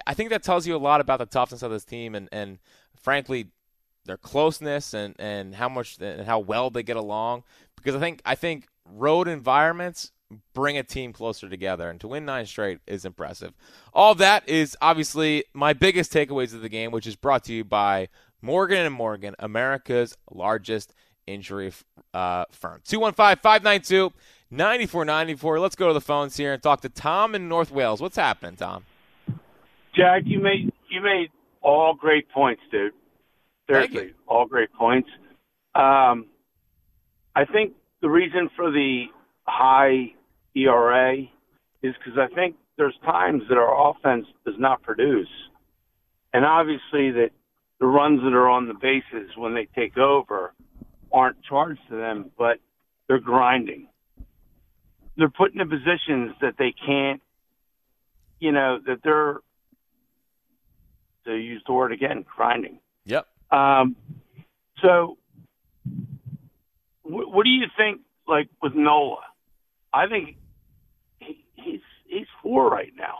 I 0.05 0.13
think 0.13 0.29
that 0.29 0.43
tells 0.43 0.67
you 0.67 0.75
a 0.75 0.77
lot 0.77 1.01
about 1.01 1.19
the 1.19 1.25
toughness 1.25 1.63
of 1.63 1.71
this 1.71 1.85
team, 1.85 2.13
and, 2.13 2.29
and 2.31 2.59
frankly, 2.95 3.47
their 4.05 4.17
closeness 4.17 4.93
and, 4.93 5.15
and 5.19 5.55
how 5.55 5.69
much 5.69 5.98
and 6.00 6.25
how 6.25 6.39
well 6.39 6.69
they 6.69 6.83
get 6.83 6.98
along. 6.98 7.43
Because 7.75 7.95
I 7.95 8.00
think 8.00 8.22
I 8.25 8.36
think 8.36 8.67
road 8.86 9.27
environments 9.27 10.12
bring 10.53 10.77
a 10.77 10.83
team 10.83 11.13
closer 11.13 11.48
together, 11.50 11.89
and 11.89 12.00
to 12.01 12.07
win 12.07 12.25
nine 12.25 12.45
straight 12.45 12.79
is 12.88 13.05
impressive. 13.05 13.53
All 13.93 14.15
that 14.15 14.48
is 14.48 14.75
obviously 14.81 15.45
my 15.53 15.74
biggest 15.74 16.12
takeaways 16.12 16.53
of 16.53 16.62
the 16.62 16.69
game, 16.69 16.91
which 16.91 17.07
is 17.07 17.15
brought 17.15 17.43
to 17.45 17.53
you 17.53 17.63
by 17.63 18.10
Morgan 18.41 18.86
and 18.86 18.93
Morgan, 18.93 19.36
America's 19.39 20.17
largest 20.31 20.93
injury 21.27 21.72
uh, 22.13 22.45
firm. 22.51 22.81
215 22.86 23.41
592 23.41 24.12
9494. 24.51 25.60
Let's 25.60 25.75
go 25.75 25.88
to 25.88 25.93
the 25.93 26.01
phones 26.01 26.38
here 26.38 26.53
and 26.53 26.62
talk 26.62 26.81
to 26.81 26.89
Tom 26.89 27.36
in 27.36 27.48
North 27.48 27.72
Wales. 27.72 28.01
What's 28.01 28.17
happening, 28.17 28.55
Tom? 28.55 28.86
Jack, 29.95 30.24
you 30.25 30.39
made 30.39 30.72
you 30.89 31.01
made 31.01 31.29
all 31.62 31.93
great 31.93 32.29
points, 32.29 32.62
dude. 32.72 32.93
Seriously, 33.67 34.13
all 34.27 34.46
great 34.46 34.72
points. 34.74 35.10
Um, 35.75 36.27
I 37.36 37.46
think 37.46 37.74
the 38.01 38.10
reason 38.10 38.50
for 38.55 38.72
the 38.72 39.05
high 39.48 40.13
ERA 40.55 41.17
is 41.82 41.96
because 41.98 42.20
I 42.20 42.34
think 42.34 42.55
there's 42.77 42.96
times 43.05 43.43
that 43.50 43.58
our 43.58 43.91
offense 43.91 44.27
does 44.46 44.55
not 44.58 44.82
produce, 44.82 45.29
and 46.34 46.46
obviously 46.46 47.12
that 47.12 47.29
the 47.79 47.88
runs 47.88 48.22
that 48.24 48.34
are 48.34 48.50
on 48.50 48.67
the 48.67 48.74
bases 48.74 49.36
when 49.36 49.53
they 49.53 49.67
take 49.75 49.98
over 49.98 50.53
aren't 51.12 51.41
charged 51.43 51.82
to 51.89 51.96
them, 51.96 52.32
but 52.38 52.58
they're 53.08 53.20
grinding. 53.20 53.88
They're 55.17 55.29
put 55.29 55.53
in 55.53 55.70
positions 55.70 56.34
that 56.41 56.55
they 56.58 56.74
can't, 56.86 57.22
you 58.39 58.51
know, 58.51 58.79
that 58.88 59.00
they're 59.03 59.39
to 61.25 61.36
use 61.36 61.63
the 61.67 61.74
word 61.74 61.91
again, 61.91 62.25
grinding. 62.36 62.79
Yep. 63.05 63.27
Um, 63.53 63.95
so, 64.81 65.17
wh- 67.03 67.29
what 67.29 67.43
do 67.43 67.50
you 67.50 67.67
think? 67.77 68.01
Like 68.27 68.50
with 68.62 68.74
Nola, 68.74 69.19
I 69.93 70.07
think 70.07 70.38
he, 71.19 71.43
he's 71.55 71.81
he's 72.07 72.27
four 72.41 72.69
right 72.69 72.93
now. 72.98 73.19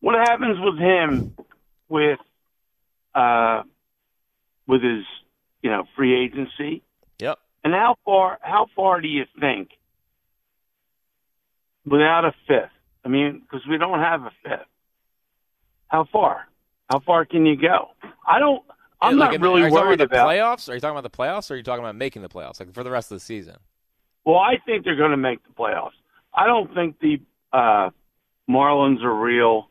What 0.00 0.14
happens 0.14 0.58
with 0.58 0.78
him 0.78 1.36
with 1.88 2.18
uh, 3.14 3.62
with 4.66 4.82
his 4.82 5.04
you 5.62 5.70
know 5.70 5.84
free 5.96 6.18
agency? 6.24 6.82
Yep. 7.18 7.38
And 7.62 7.72
how 7.74 7.96
far 8.04 8.38
how 8.40 8.66
far 8.74 9.00
do 9.00 9.08
you 9.08 9.24
think 9.38 9.70
without 11.84 12.24
a 12.24 12.32
fifth? 12.48 12.70
I 13.04 13.08
mean, 13.08 13.42
because 13.42 13.66
we 13.68 13.78
don't 13.78 14.00
have 14.00 14.22
a 14.22 14.32
fifth. 14.42 14.66
How 15.88 16.06
far? 16.10 16.48
How 16.90 17.00
far 17.00 17.24
can 17.24 17.46
you 17.46 17.56
go? 17.56 17.90
I 18.26 18.38
don't. 18.38 18.64
I'm 19.00 19.16
like 19.18 19.32
not 19.32 19.40
really 19.40 19.62
are 19.62 19.68
you 19.68 19.72
worried 19.74 19.98
talking 19.98 20.00
about 20.00 20.10
the 20.10 20.16
about. 20.16 20.28
playoffs. 20.28 20.68
Are 20.68 20.74
you 20.74 20.80
talking 20.80 20.98
about 20.98 21.10
the 21.10 21.16
playoffs, 21.16 21.50
or 21.50 21.54
are 21.54 21.56
you 21.56 21.62
talking 21.62 21.84
about 21.84 21.96
making 21.96 22.22
the 22.22 22.28
playoffs, 22.28 22.60
like 22.60 22.72
for 22.72 22.82
the 22.82 22.90
rest 22.90 23.10
of 23.12 23.16
the 23.16 23.24
season? 23.24 23.56
Well, 24.24 24.38
I 24.38 24.58
think 24.64 24.84
they're 24.84 24.96
going 24.96 25.12
to 25.12 25.16
make 25.16 25.42
the 25.44 25.52
playoffs. 25.52 25.90
I 26.34 26.46
don't 26.46 26.72
think 26.74 26.98
the 27.00 27.20
uh, 27.52 27.90
Marlins 28.48 29.02
are 29.02 29.14
real. 29.14 29.68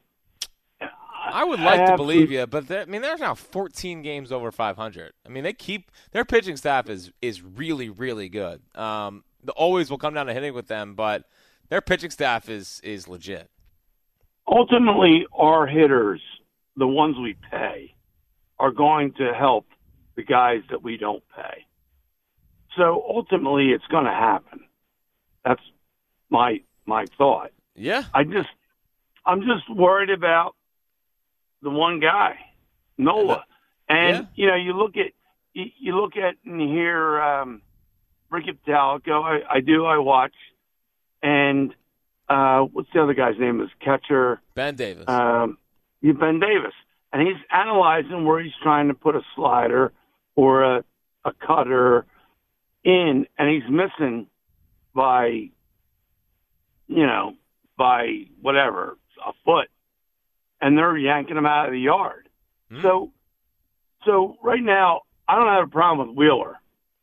I 1.28 1.44
would 1.44 1.60
like 1.60 1.80
to 1.80 1.88
have 1.88 1.98
believe 1.98 2.32
you, 2.32 2.46
but 2.46 2.70
I 2.72 2.86
mean, 2.86 3.02
they're 3.02 3.18
now 3.18 3.34
14 3.34 4.04
games 4.04 4.32
over 4.32 4.52
500. 4.52 5.14
I 5.26 5.30
mean, 5.30 5.44
they 5.44 5.54
keep 5.54 5.92
their 6.12 6.24
pitching 6.24 6.56
staff 6.56 6.88
is 6.88 7.12
is 7.22 7.42
really 7.42 7.90
really 7.90 8.30
good. 8.30 8.62
Um, 8.76 9.24
the 9.44 9.52
always 9.54 9.90
will 9.90 9.98
come 9.98 10.14
down 10.14 10.28
to 10.28 10.34
hitting 10.34 10.54
with 10.54 10.68
them, 10.68 10.94
but 10.94 11.26
their 11.70 11.82
pitching 11.82 12.12
staff 12.12 12.48
is 12.48 12.80
is 12.84 13.08
legit. 13.08 13.50
Ultimately, 14.48 15.26
our 15.34 15.66
hitters, 15.66 16.22
the 16.78 16.88
ones 16.88 17.18
we 17.18 17.36
pay, 17.50 17.95
are 18.60 18.72
going 18.72 19.14
to 19.14 19.34
help 19.34 19.66
the 20.16 20.24
guys 20.24 20.62
that 20.70 20.82
we 20.82 20.98
don't 20.98 21.24
pay. 21.36 21.66
So 22.78 23.04
ultimately, 23.08 23.70
it's 23.72 23.86
going 23.88 24.06
to 24.06 24.12
happen. 24.12 24.62
That's 25.44 25.62
my 26.30 26.62
my 26.86 27.06
thought. 27.18 27.52
Yeah, 27.76 28.04
I 28.14 28.24
just, 28.24 28.50
I'm 29.26 29.42
just 29.42 29.70
worried 29.70 30.10
about 30.10 30.56
the 31.62 31.70
one 31.70 32.00
guy, 32.00 32.38
Nola, 32.98 33.44
and 33.90 34.18
Yeah. 34.18 34.26
you 34.36 34.48
know, 34.48 34.56
you 34.56 34.74
look 34.74 34.98
at 34.98 35.12
you, 35.54 35.66
you 35.80 35.96
look 36.00 36.16
at 36.18 36.36
and 36.46 36.60
hear 36.62 37.22
um, 37.22 37.62
Ricky 38.30 38.52
Bottalico. 38.54 39.24
I, 39.24 39.56
I 39.56 39.60
do. 39.62 39.86
I 39.86 39.98
watch, 39.98 40.34
and 41.22 41.74
uh, 42.30 42.62
what's 42.62 42.90
the 42.94 43.02
other 43.04 43.14
guy's 43.14 43.38
name? 43.40 43.62
Is 43.62 43.70
catcher 43.80 44.42
Ben 44.54 44.76
Davis. 44.76 45.06
um, 45.08 45.58
you 46.02 46.14
Ben 46.14 46.40
Davis, 46.40 46.74
and 47.16 47.26
he's 47.26 47.38
analyzing 47.50 48.26
where 48.26 48.44
he's 48.44 48.54
trying 48.62 48.90
to 48.90 48.94
put 48.94 49.16
a 49.16 49.22
slider 49.36 49.94
or 50.36 50.64
a 50.64 50.84
a 51.24 51.32
cutter 51.32 52.06
in, 52.84 53.26
and 53.38 53.50
he's 53.50 53.70
missing 53.70 54.28
by, 54.94 55.50
you 56.88 57.08
know, 57.08 57.34
by 57.78 58.26
whatever 58.42 58.98
a 59.26 59.32
foot, 59.46 59.70
and 60.60 60.78
they're 60.78 60.98
yanking 60.98 61.38
him 61.38 61.46
out 61.46 61.68
of 61.68 61.72
the 61.72 61.80
yard. 61.80 62.28
Hmm. 62.70 62.82
So, 62.82 63.12
so 64.04 64.36
right 64.44 64.62
now 64.62 65.04
I 65.26 65.36
don't 65.36 65.48
have 65.48 65.68
a 65.70 65.72
problem 65.72 66.10
with 66.10 66.18
Wheeler 66.18 66.60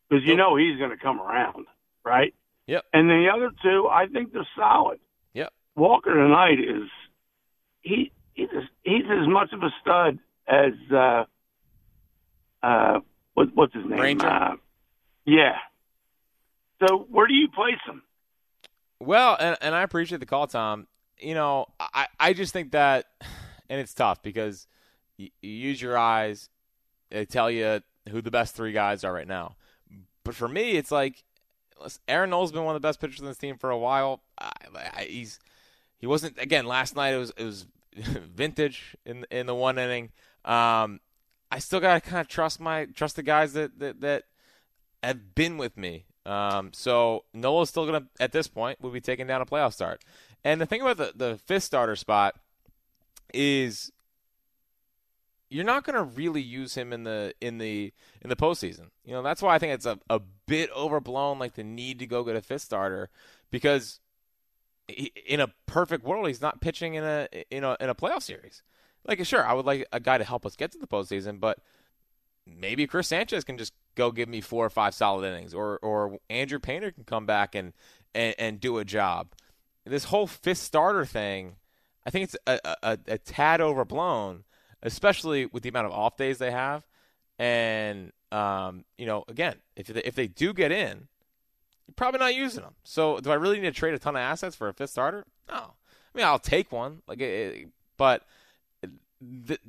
because 0.07 0.23
you 0.23 0.35
know 0.35 0.55
he's 0.55 0.77
going 0.77 0.91
to 0.91 0.97
come 0.97 1.19
around, 1.19 1.65
right? 2.05 2.35
Yep. 2.67 2.85
And 2.93 3.09
the 3.09 3.29
other 3.33 3.51
two, 3.63 3.89
I 3.89 4.05
think 4.05 4.31
they're 4.31 4.47
solid. 4.55 4.99
Yep. 5.33 5.51
Walker 5.75 6.13
tonight 6.13 6.59
is 6.59 6.87
he 7.81 8.11
he's 8.33 8.49
as, 8.55 8.63
he's 8.83 9.05
as 9.09 9.27
much 9.27 9.53
of 9.53 9.63
a 9.63 9.69
stud 9.81 10.19
as 10.47 10.73
uh 10.91 11.25
uh 12.61 12.99
what, 13.33 13.49
what's 13.55 13.73
his 13.73 13.85
name? 13.85 13.99
Ranger? 13.99 14.27
Uh, 14.27 14.55
yeah. 15.25 15.57
So 16.79 17.07
where 17.09 17.27
do 17.27 17.33
you 17.33 17.47
place 17.49 17.79
him? 17.85 18.03
Well, 18.99 19.37
and, 19.39 19.57
and 19.61 19.73
I 19.75 19.83
appreciate 19.83 20.19
the 20.19 20.25
call, 20.25 20.47
Tom. 20.47 20.87
You 21.19 21.33
know, 21.33 21.67
I, 21.79 22.07
I 22.19 22.33
just 22.33 22.53
think 22.53 22.71
that, 22.71 23.05
and 23.69 23.79
it's 23.79 23.93
tough 23.93 24.21
because 24.21 24.67
you, 25.17 25.29
you 25.41 25.51
use 25.51 25.81
your 25.81 25.97
eyes, 25.97 26.49
they 27.09 27.25
tell 27.25 27.49
you 27.49 27.81
who 28.09 28.21
the 28.21 28.31
best 28.31 28.55
three 28.55 28.71
guys 28.71 29.03
are 29.03 29.13
right 29.13 29.27
now. 29.27 29.55
But 30.23 30.35
for 30.35 30.47
me, 30.47 30.71
it's 30.71 30.91
like, 30.91 31.23
Aaron 32.07 32.29
Nola's 32.29 32.51
been 32.51 32.63
one 32.63 32.75
of 32.75 32.81
the 32.81 32.87
best 32.87 33.01
pitchers 33.01 33.19
on 33.19 33.27
this 33.27 33.37
team 33.37 33.57
for 33.57 33.69
a 33.69 33.77
while. 33.77 34.21
I, 34.39 34.51
I, 34.95 35.03
he's 35.03 35.39
he 35.97 36.07
wasn't 36.07 36.37
again 36.37 36.65
last 36.65 36.95
night. 36.95 37.13
It 37.13 37.17
was 37.17 37.33
it 37.35 37.43
was 37.43 37.65
vintage 38.35 38.95
in 39.05 39.25
in 39.31 39.45
the 39.45 39.55
one 39.55 39.77
inning. 39.77 40.11
Um, 40.45 40.99
I 41.51 41.59
still 41.59 41.79
gotta 41.79 42.01
kind 42.01 42.21
of 42.21 42.27
trust 42.27 42.59
my 42.59 42.85
trust 42.85 43.15
the 43.15 43.23
guys 43.23 43.53
that 43.53 43.79
that, 43.79 44.01
that 44.01 44.23
have 45.03 45.35
been 45.35 45.57
with 45.57 45.77
me. 45.77 46.05
Um, 46.25 46.71
so 46.73 47.25
Nola's 47.33 47.69
still 47.69 47.85
gonna 47.85 48.07
at 48.19 48.31
this 48.31 48.47
point 48.47 48.81
will 48.81 48.91
be 48.91 49.01
taking 49.01 49.27
down 49.27 49.41
a 49.41 49.45
playoff 49.45 49.73
start. 49.73 50.03
And 50.43 50.59
the 50.59 50.65
thing 50.65 50.81
about 50.81 50.97
the 50.97 51.13
the 51.15 51.37
fifth 51.37 51.63
starter 51.63 51.95
spot 51.95 52.35
is 53.33 53.91
you're 55.49 55.63
not 55.63 55.83
gonna 55.83 56.03
really 56.03 56.41
use 56.41 56.75
him 56.75 56.91
in 56.91 57.03
the 57.03 57.33
in 57.39 57.59
the 57.59 57.93
in 58.21 58.29
the 58.29 58.35
postseason. 58.35 58.89
You 59.05 59.13
know 59.13 59.21
that's 59.21 59.41
why 59.41 59.53
I 59.53 59.59
think 59.59 59.73
it's 59.73 59.85
a 59.85 59.99
a 60.09 60.19
bit 60.47 60.69
overblown, 60.75 61.39
like 61.39 61.53
the 61.53 61.63
need 61.63 61.99
to 61.99 62.07
go 62.07 62.23
get 62.23 62.35
a 62.35 62.41
fifth 62.41 62.63
starter 62.63 63.09
because 63.51 63.99
in 64.87 65.39
a 65.39 65.47
perfect 65.65 66.03
world 66.03 66.27
he's 66.27 66.41
not 66.41 66.61
pitching 66.61 66.95
in 66.95 67.03
a 67.03 67.27
in 67.49 67.63
a 67.63 67.77
in 67.79 67.89
a 67.89 67.95
playoff 67.95 68.23
series. 68.23 68.63
Like 69.05 69.23
sure, 69.25 69.45
I 69.45 69.53
would 69.53 69.65
like 69.65 69.87
a 69.91 69.99
guy 69.99 70.17
to 70.17 70.23
help 70.23 70.45
us 70.45 70.55
get 70.55 70.71
to 70.73 70.77
the 70.77 70.87
postseason, 70.87 71.39
but 71.39 71.59
maybe 72.45 72.87
Chris 72.87 73.07
Sanchez 73.07 73.43
can 73.43 73.57
just 73.57 73.73
go 73.95 74.11
give 74.11 74.29
me 74.29 74.41
four 74.41 74.65
or 74.65 74.69
five 74.69 74.93
solid 74.93 75.25
innings, 75.25 75.53
or 75.53 75.79
or 75.79 76.19
Andrew 76.29 76.59
Painter 76.59 76.91
can 76.91 77.03
come 77.03 77.25
back 77.25 77.55
and 77.55 77.73
and, 78.13 78.35
and 78.37 78.59
do 78.59 78.77
a 78.77 78.85
job. 78.85 79.29
This 79.85 80.05
whole 80.05 80.27
fifth 80.27 80.59
starter 80.59 81.05
thing, 81.05 81.57
I 82.05 82.09
think 82.09 82.25
it's 82.25 82.37
a, 82.47 82.59
a, 82.81 82.97
a 83.07 83.17
tad 83.17 83.59
overblown, 83.59 84.45
especially 84.81 85.45
with 85.45 85.63
the 85.63 85.69
amount 85.69 85.87
of 85.87 85.91
off 85.91 86.15
days 86.15 86.37
they 86.37 86.51
have. 86.51 86.85
And 87.37 88.13
um, 88.31 88.85
you 88.97 89.05
know, 89.05 89.25
again, 89.27 89.55
if 89.75 89.87
they, 89.87 90.01
if 90.01 90.15
they 90.15 90.27
do 90.27 90.53
get 90.53 90.71
in, 90.71 91.07
probably 91.95 92.19
not 92.19 92.35
using 92.35 92.63
them. 92.63 92.75
So 92.83 93.19
do 93.19 93.31
I 93.31 93.35
really 93.35 93.59
need 93.59 93.73
to 93.73 93.79
trade 93.79 93.93
a 93.93 93.99
ton 93.99 94.15
of 94.15 94.21
assets 94.21 94.55
for 94.55 94.67
a 94.67 94.73
fifth 94.73 94.91
starter? 94.91 95.25
No. 95.49 95.55
I 95.55 96.17
mean, 96.17 96.25
I'll 96.25 96.39
take 96.39 96.71
one, 96.71 97.01
like, 97.07 97.19
but 97.97 98.23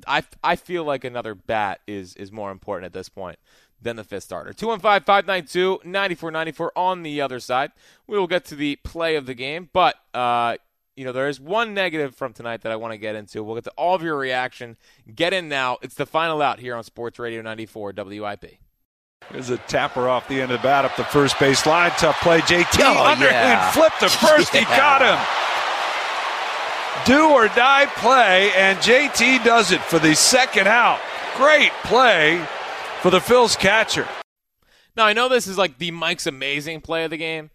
I 0.07 0.23
I 0.43 0.55
feel 0.55 0.83
like 0.83 1.03
another 1.03 1.35
bat 1.35 1.81
is 1.87 2.15
is 2.15 2.31
more 2.31 2.51
important 2.51 2.85
at 2.85 2.93
this 2.93 3.09
point 3.09 3.39
than 3.81 3.95
the 3.95 4.03
fifth 4.03 4.23
starter. 4.23 4.53
215-592-9494 4.53 6.69
on 6.75 7.03
the 7.03 7.21
other 7.21 7.39
side. 7.39 7.71
We 8.07 8.17
will 8.17 8.27
get 8.27 8.45
to 8.45 8.55
the 8.55 8.77
play 8.77 9.15
of 9.15 9.25
the 9.25 9.33
game, 9.33 9.69
but 9.73 9.95
uh, 10.13 10.57
you 10.95 11.05
know, 11.05 11.11
there 11.11 11.27
is 11.27 11.39
one 11.39 11.73
negative 11.73 12.15
from 12.15 12.33
tonight 12.33 12.61
that 12.61 12.71
I 12.71 12.77
want 12.77 12.93
to 12.93 12.97
get 12.97 13.15
into. 13.15 13.43
We'll 13.43 13.55
get 13.55 13.65
to 13.65 13.71
all 13.71 13.95
of 13.95 14.01
your 14.01 14.17
reaction. 14.17 14.77
Get 15.13 15.33
in 15.33 15.49
now. 15.49 15.77
It's 15.81 15.95
the 15.95 16.05
final 16.05 16.41
out 16.41 16.59
here 16.59 16.75
on 16.75 16.83
Sports 16.83 17.19
Radio 17.19 17.41
94 17.41 17.93
WIP. 17.97 18.59
There's 19.31 19.49
a 19.49 19.57
tapper 19.57 20.07
off 20.07 20.27
the 20.27 20.41
end 20.41 20.51
of 20.51 20.59
the 20.61 20.63
bat 20.63 20.85
up 20.85 20.95
the 20.95 21.03
first 21.03 21.37
base 21.39 21.65
line. 21.65 21.91
Tough 21.91 22.19
play. 22.21 22.39
JT 22.41 22.79
Oh, 22.81 23.05
underhand 23.05 23.59
yeah. 23.59 23.71
flip 23.71 23.93
to 23.99 24.09
first. 24.09 24.53
He 24.55 24.63
got 24.65 25.01
him. 25.01 25.19
Do 27.05 27.31
or 27.31 27.47
die 27.49 27.85
play, 27.97 28.51
and 28.55 28.77
JT 28.79 29.43
does 29.43 29.71
it 29.71 29.81
for 29.81 29.99
the 29.99 30.15
second 30.15 30.67
out. 30.67 30.99
Great 31.35 31.71
play 31.83 32.43
for 33.01 33.11
the 33.11 33.19
Phil's 33.19 33.55
catcher. 33.55 34.07
Now 34.95 35.05
I 35.05 35.13
know 35.13 35.27
this 35.27 35.45
is 35.47 35.57
like 35.57 35.77
the 35.77 35.91
Mike's 35.91 36.25
amazing 36.25 36.81
play 36.81 37.03
of 37.03 37.11
the 37.11 37.17
game, 37.17 37.51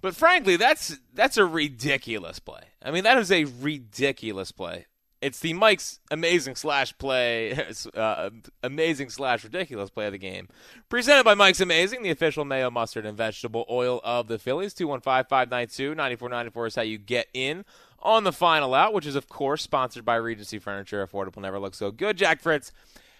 but 0.00 0.14
frankly, 0.14 0.56
that's 0.56 0.96
that's 1.12 1.36
a 1.36 1.44
ridiculous 1.44 2.38
play. 2.38 2.62
I 2.82 2.92
mean, 2.92 3.04
that 3.04 3.18
is 3.18 3.32
a 3.32 3.44
ridiculous 3.44 4.52
play. 4.52 4.86
It's 5.24 5.40
the 5.40 5.54
Mike's 5.54 6.00
amazing 6.10 6.54
slash 6.54 6.96
play, 6.98 7.58
uh, 7.94 8.28
amazing 8.62 9.08
slash 9.08 9.42
ridiculous 9.42 9.88
play 9.88 10.04
of 10.04 10.12
the 10.12 10.18
game. 10.18 10.48
Presented 10.90 11.24
by 11.24 11.32
Mike's 11.32 11.62
Amazing, 11.62 12.02
the 12.02 12.10
official 12.10 12.44
mayo, 12.44 12.70
mustard, 12.70 13.06
and 13.06 13.16
vegetable 13.16 13.64
oil 13.70 14.02
of 14.04 14.28
the 14.28 14.38
Phillies. 14.38 14.74
215 14.74 15.24
592 15.30 15.94
9494 15.94 16.66
is 16.66 16.74
how 16.74 16.82
you 16.82 16.98
get 16.98 17.28
in 17.32 17.64
on 18.00 18.24
the 18.24 18.32
final 18.32 18.74
out, 18.74 18.92
which 18.92 19.06
is, 19.06 19.16
of 19.16 19.26
course, 19.30 19.62
sponsored 19.62 20.04
by 20.04 20.16
Regency 20.16 20.58
Furniture. 20.58 21.06
Affordable 21.06 21.40
never 21.40 21.58
looks 21.58 21.78
so 21.78 21.90
good. 21.90 22.18
Jack 22.18 22.42
Fritz 22.42 22.70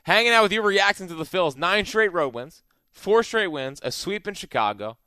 hanging 0.02 0.32
out 0.32 0.42
with 0.42 0.52
you, 0.52 0.60
reacting 0.60 1.08
to 1.08 1.14
the 1.14 1.24
Phillies. 1.24 1.56
Nine 1.56 1.86
straight 1.86 2.12
road 2.12 2.34
wins, 2.34 2.62
four 2.92 3.22
straight 3.22 3.46
wins, 3.46 3.80
a 3.82 3.90
sweep 3.90 4.28
in 4.28 4.34
Chicago, 4.34 4.98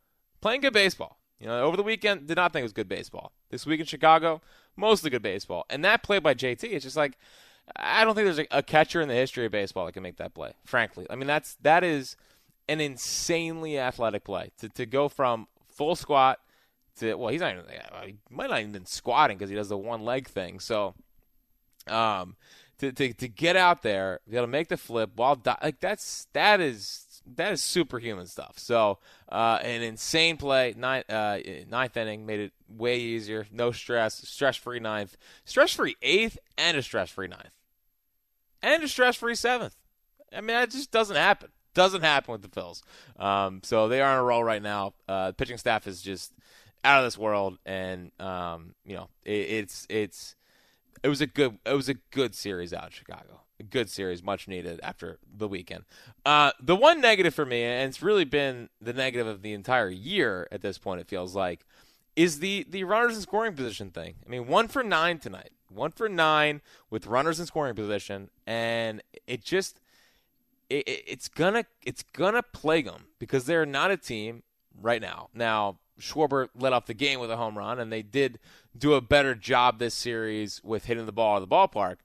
playing 0.42 0.62
good 0.62 0.74
baseball. 0.74 1.20
You 1.40 1.46
know, 1.46 1.64
over 1.64 1.78
the 1.78 1.84
weekend, 1.84 2.26
did 2.26 2.38
not 2.38 2.52
think 2.52 2.62
it 2.62 2.66
was 2.66 2.74
good 2.74 2.90
baseball. 2.90 3.34
This 3.52 3.68
week 3.68 3.80
in 3.80 3.86
Chicago, 3.86 4.42
mostly 4.78 5.10
good 5.10 5.22
baseball. 5.22 5.66
And 5.70 5.84
that 5.84 6.04
play 6.04 6.20
by 6.20 6.34
JT, 6.34 6.64
it's 6.64 6.84
just 6.84 6.98
like 6.98 7.18
I 7.76 8.06
don't 8.06 8.16
think 8.16 8.26
there's 8.26 8.40
a, 8.40 8.48
a 8.52 8.64
catcher 8.64 9.02
in 9.02 9.10
the 9.10 9.16
history 9.16 9.46
of 9.46 9.52
baseball 9.52 9.86
that 9.86 9.92
can 9.92 10.04
make 10.04 10.18
that 10.18 10.34
play. 10.34 10.54
Frankly, 10.64 11.06
I 11.10 11.16
mean 11.16 11.28
that's 11.28 11.56
that 11.62 11.84
is 11.84 12.16
an 12.70 12.80
insanely 12.80 13.78
athletic 13.80 14.24
play 14.24 14.52
to 14.60 14.70
to 14.70 14.86
go 14.86 15.10
from 15.10 15.48
full 15.68 15.96
squat 15.96 16.40
to 17.00 17.16
well, 17.16 17.30
he's 17.30 17.42
not 17.42 17.54
even 17.54 17.66
he 18.06 18.16
might 18.30 18.50
not 18.50 18.60
even 18.60 18.72
been 18.72 18.86
squatting 18.86 19.38
because 19.38 19.50
he 19.50 19.56
does 19.56 19.70
the 19.70 19.78
one 19.78 20.04
leg 20.04 20.28
thing. 20.28 20.60
So, 20.60 20.94
um, 21.88 22.36
to, 22.80 22.92
to 22.92 23.14
to 23.14 23.28
get 23.28 23.56
out 23.56 23.82
there, 23.84 24.20
be 24.30 24.36
able 24.36 24.48
to 24.48 24.52
make 24.52 24.68
the 24.68 24.78
flip 24.78 25.12
while 25.16 25.36
di- 25.36 25.58
like 25.62 25.80
that's 25.80 26.28
that 26.34 26.60
is 26.60 27.06
that 27.36 27.54
is 27.54 27.64
superhuman 27.64 28.28
stuff. 28.28 28.58
So, 28.58 29.00
uh, 29.30 29.60
an 29.62 29.82
insane 29.82 30.38
play, 30.38 30.74
ninth, 30.78 31.10
uh, 31.10 31.40
ninth 31.70 31.98
inning 31.98 32.26
made 32.26 32.40
it 32.40 32.54
way 32.70 33.00
easier. 33.00 33.48
No 33.52 33.72
stress, 33.72 34.16
stress 34.28 34.56
free 34.56 34.80
ninth, 34.80 35.18
stress 35.46 35.74
free 35.74 35.96
eighth, 36.02 36.38
and 36.58 36.78
a 36.78 36.82
stress 36.82 37.10
free 37.10 37.28
ninth, 37.28 37.52
and 38.62 38.84
a 38.84 38.88
stress 38.88 39.16
free 39.16 39.36
seventh. 39.36 39.76
I 40.32 40.42
mean, 40.42 40.48
that 40.48 40.72
just 40.72 40.92
doesn't 40.92 41.16
happen. 41.16 41.50
Doesn't 41.74 42.02
happen 42.02 42.32
with 42.32 42.42
the 42.42 42.48
Phils. 42.48 42.82
Um, 43.22 43.62
so 43.64 43.88
they 43.88 44.02
are 44.02 44.14
on 44.14 44.18
a 44.18 44.24
roll 44.24 44.44
right 44.44 44.62
now. 44.62 44.94
Uh, 45.08 45.32
pitching 45.34 45.58
staff 45.58 45.86
is 45.86 46.02
just 46.02 46.34
out 46.84 47.00
of 47.00 47.06
this 47.06 47.18
world, 47.18 47.60
and 47.66 48.12
um, 48.20 48.74
you 48.86 48.96
know, 48.96 49.10
it, 49.24 49.32
it's 49.32 49.86
it's 49.90 50.36
it 51.04 51.10
was 51.10 51.22
a 51.22 51.28
good 51.28 51.60
it 51.66 51.74
was 51.74 51.90
a 51.90 51.96
good 52.12 52.34
series 52.34 52.74
out 52.74 52.86
in 52.86 52.92
Chicago. 52.92 53.42
Good 53.72 53.90
series, 53.90 54.22
much 54.22 54.48
needed 54.48 54.80
after 54.84 55.18
the 55.36 55.48
weekend. 55.48 55.86
Uh, 56.26 56.52
the 56.62 56.76
one 56.76 57.02
negative 57.02 57.34
for 57.34 57.46
me, 57.46 57.64
and 57.64 57.90
it's 57.90 58.04
really 58.04 58.24
been 58.26 58.70
the 58.80 58.94
negative 58.94 59.26
of 59.26 59.42
the 59.42 59.54
entire 59.54 59.90
year 59.90 60.48
at 60.52 60.62
this 60.62 60.78
point. 60.78 61.02
It 61.02 61.08
feels 61.08 61.34
like 61.36 61.66
is 62.16 62.40
the 62.40 62.66
the 62.70 62.84
runners 62.84 63.16
in 63.16 63.22
scoring 63.22 63.54
position 63.56 63.90
thing. 63.90 64.16
I 64.26 64.30
mean, 64.30 64.48
one 64.48 64.68
for 64.68 64.84
nine 64.84 65.18
tonight, 65.18 65.50
one 65.70 65.90
for 65.92 66.08
nine 66.08 66.62
with 66.92 67.08
runners 67.08 67.40
in 67.40 67.48
scoring 67.48 67.74
position, 67.76 68.30
and 68.46 69.02
it 69.26 69.44
just 69.44 69.80
it, 70.70 70.88
it- 70.88 71.04
it's 71.08 71.28
gonna 71.28 71.66
it's 71.84 72.04
gonna 72.04 72.44
plague 72.44 72.86
them 72.86 73.06
because 73.18 73.46
they're 73.46 73.66
not 73.66 73.90
a 73.90 73.98
team 73.98 74.44
right 74.80 75.02
now. 75.02 75.30
Now 75.34 75.80
Schwarber 76.00 76.50
led 76.56 76.74
off 76.74 76.86
the 76.86 76.94
game 76.94 77.20
with 77.20 77.32
a 77.32 77.38
home 77.38 77.58
run, 77.58 77.80
and 77.80 77.92
they 77.92 78.04
did 78.04 78.38
do 78.78 78.94
a 78.94 79.02
better 79.02 79.34
job 79.34 79.80
this 79.80 79.96
series 79.96 80.64
with 80.64 80.86
hitting 80.86 81.08
the 81.08 81.12
ball 81.12 81.38
at 81.38 81.40
the 81.40 81.48
ballpark. 81.48 81.98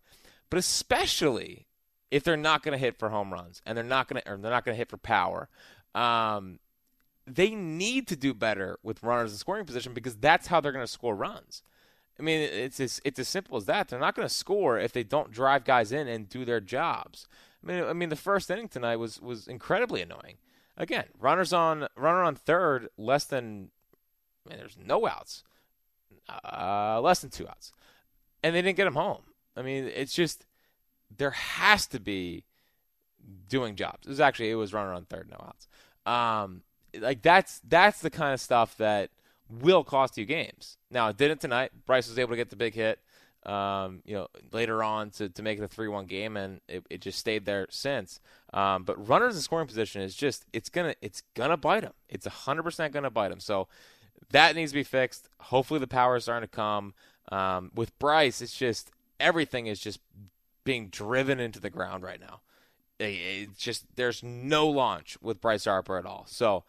But 0.53 0.59
especially 0.59 1.67
if 2.11 2.25
they're 2.25 2.37
not 2.37 2.63
going 2.63 2.73
to 2.73 2.79
hit 2.79 2.99
for 2.99 3.09
home 3.09 3.33
runs 3.33 3.63
and 3.65 3.75
they're 3.75 3.83
not 3.83 4.07
going 4.07 4.21
to 4.21 4.29
they're 4.29 4.51
not 4.51 4.67
going 4.67 4.75
to 4.75 4.79
hit 4.79 4.91
for 4.91 4.99
power, 4.99 5.49
um, 5.95 6.59
they 7.27 7.55
need 7.55 8.07
to 8.09 8.17
do 8.17 8.35
better 8.35 8.77
with 8.83 9.03
runners 9.03 9.33
in 9.33 9.39
scoring 9.39 9.65
position 9.65 9.95
because 9.95 10.15
that's 10.17 10.49
how 10.49 10.61
they're 10.61 10.71
going 10.71 10.85
to 10.85 10.93
score 10.93 11.17
runs. 11.17 11.63
I 12.21 12.23
mean, 12.23 12.43
it's 12.43 12.81
as, 12.81 13.01
it's 13.03 13.19
as 13.19 13.29
simple 13.29 13.57
as 13.57 13.65
that. 13.65 13.89
They're 13.89 13.99
not 13.99 14.15
going 14.15 14.29
to 14.29 14.35
score 14.35 14.79
if 14.79 14.93
they 14.93 15.03
don't 15.03 15.31
drive 15.31 15.65
guys 15.65 15.91
in 15.91 16.07
and 16.07 16.29
do 16.29 16.45
their 16.45 16.61
jobs. 16.61 17.27
I 17.65 17.67
mean, 17.67 17.85
I 17.85 17.95
mean, 17.95 18.11
the 18.11 18.15
first 18.15 18.51
inning 18.51 18.69
tonight 18.69 18.97
was 18.97 19.23
was 19.23 19.49
incredibly 19.49 20.03
annoying. 20.03 20.37
Again, 20.77 21.07
runners 21.19 21.55
on 21.55 21.89
runner 21.97 22.23
on 22.23 22.35
third, 22.35 22.91
less 22.99 23.25
than 23.25 23.71
I 24.45 24.51
mean, 24.51 24.59
there's 24.59 24.77
no 24.77 25.07
outs, 25.07 25.45
uh, 26.29 27.01
less 27.01 27.21
than 27.21 27.31
two 27.31 27.49
outs, 27.49 27.73
and 28.43 28.55
they 28.55 28.61
didn't 28.61 28.77
get 28.77 28.87
him 28.87 28.97
home. 28.97 29.23
I 29.57 29.63
mean, 29.63 29.85
it's 29.85 30.15
just 30.15 30.47
there 31.17 31.31
has 31.31 31.87
to 31.89 32.01
be 32.01 32.45
doing 33.49 33.77
jobs. 33.77 34.07
It 34.07 34.11
was 34.11 34.21
actually 34.21 34.51
it 34.51 34.57
was 34.57 34.73
runner 34.73 34.93
on 34.93 35.05
third, 35.05 35.31
no 35.31 35.37
outs. 35.47 35.69
Um, 36.07 36.63
like 36.99 37.23
that's 37.23 37.61
that's 37.69 38.01
the 38.01 38.11
kind 38.11 38.35
of 38.35 38.41
stuff 38.41 38.77
that 38.79 39.11
will 39.49 39.85
cost 39.85 40.17
you 40.19 40.25
games. 40.25 40.79
Now 40.91 41.09
it 41.09 41.17
didn't 41.17 41.41
tonight. 41.41 41.73
Bryce 41.87 42.09
was 42.09 42.19
able 42.19 42.31
to 42.31 42.37
get 42.37 42.51
the 42.51 42.57
big 42.57 42.75
hit. 42.75 42.99
Um, 43.45 44.03
you 44.05 44.15
know, 44.15 44.29
later 44.53 44.85
on 44.85 45.11
to, 45.13 45.29
to 45.29 45.43
make 45.43 45.59
it 45.59 45.65
a 45.65 45.69
three-one 45.69 46.07
game, 46.07 46.37
and 46.37 46.61
it, 46.69 46.87
it 46.89 47.01
just 47.01 47.19
stayed 47.19 47.45
there 47.45 47.67
since. 47.71 48.21
Um, 48.55 48.85
but 48.85 49.09
runners 49.09 49.35
in 49.35 49.43
scoring 49.43 49.67
position 49.67 50.01
is 50.01 50.15
just 50.15 50.45
it's 50.53 50.69
gonna 50.69 50.95
it's 51.01 51.23
gonna 51.35 51.57
bite 51.57 51.83
them. 51.83 51.93
It's 52.09 52.27
hundred 52.27 52.63
percent 52.63 52.95
gonna 52.95 53.11
bite 53.11 53.31
them. 53.31 53.41
So 53.41 53.67
that 54.31 54.55
needs 54.55 54.71
to 54.71 54.77
be 54.77 54.85
fixed. 54.85 55.29
Hopefully 55.41 55.81
the 55.81 55.89
power 55.89 56.17
is 56.17 56.25
starting 56.25 56.49
to 56.49 56.55
come. 56.55 56.95
Um, 57.31 57.71
with 57.75 57.99
Bryce, 57.99 58.43
it's 58.43 58.57
just 58.57 58.93
everything 59.23 59.67
is 59.67 59.81
just 59.81 60.01
being 60.65 60.89
driven 60.89 61.41
into 61.41 61.61
the 61.61 61.71
ground 61.71 62.03
right 62.05 62.21
now. 62.21 62.41
It- 62.99 63.49
It's 63.49 63.59
just 63.59 63.85
there's 63.97 64.23
no 64.23 64.69
launch 64.69 65.17
with 65.23 65.41
Bryce 65.41 65.65
Harper 65.65 65.97
at 65.99 66.07
all. 66.07 66.27
So 66.29 66.65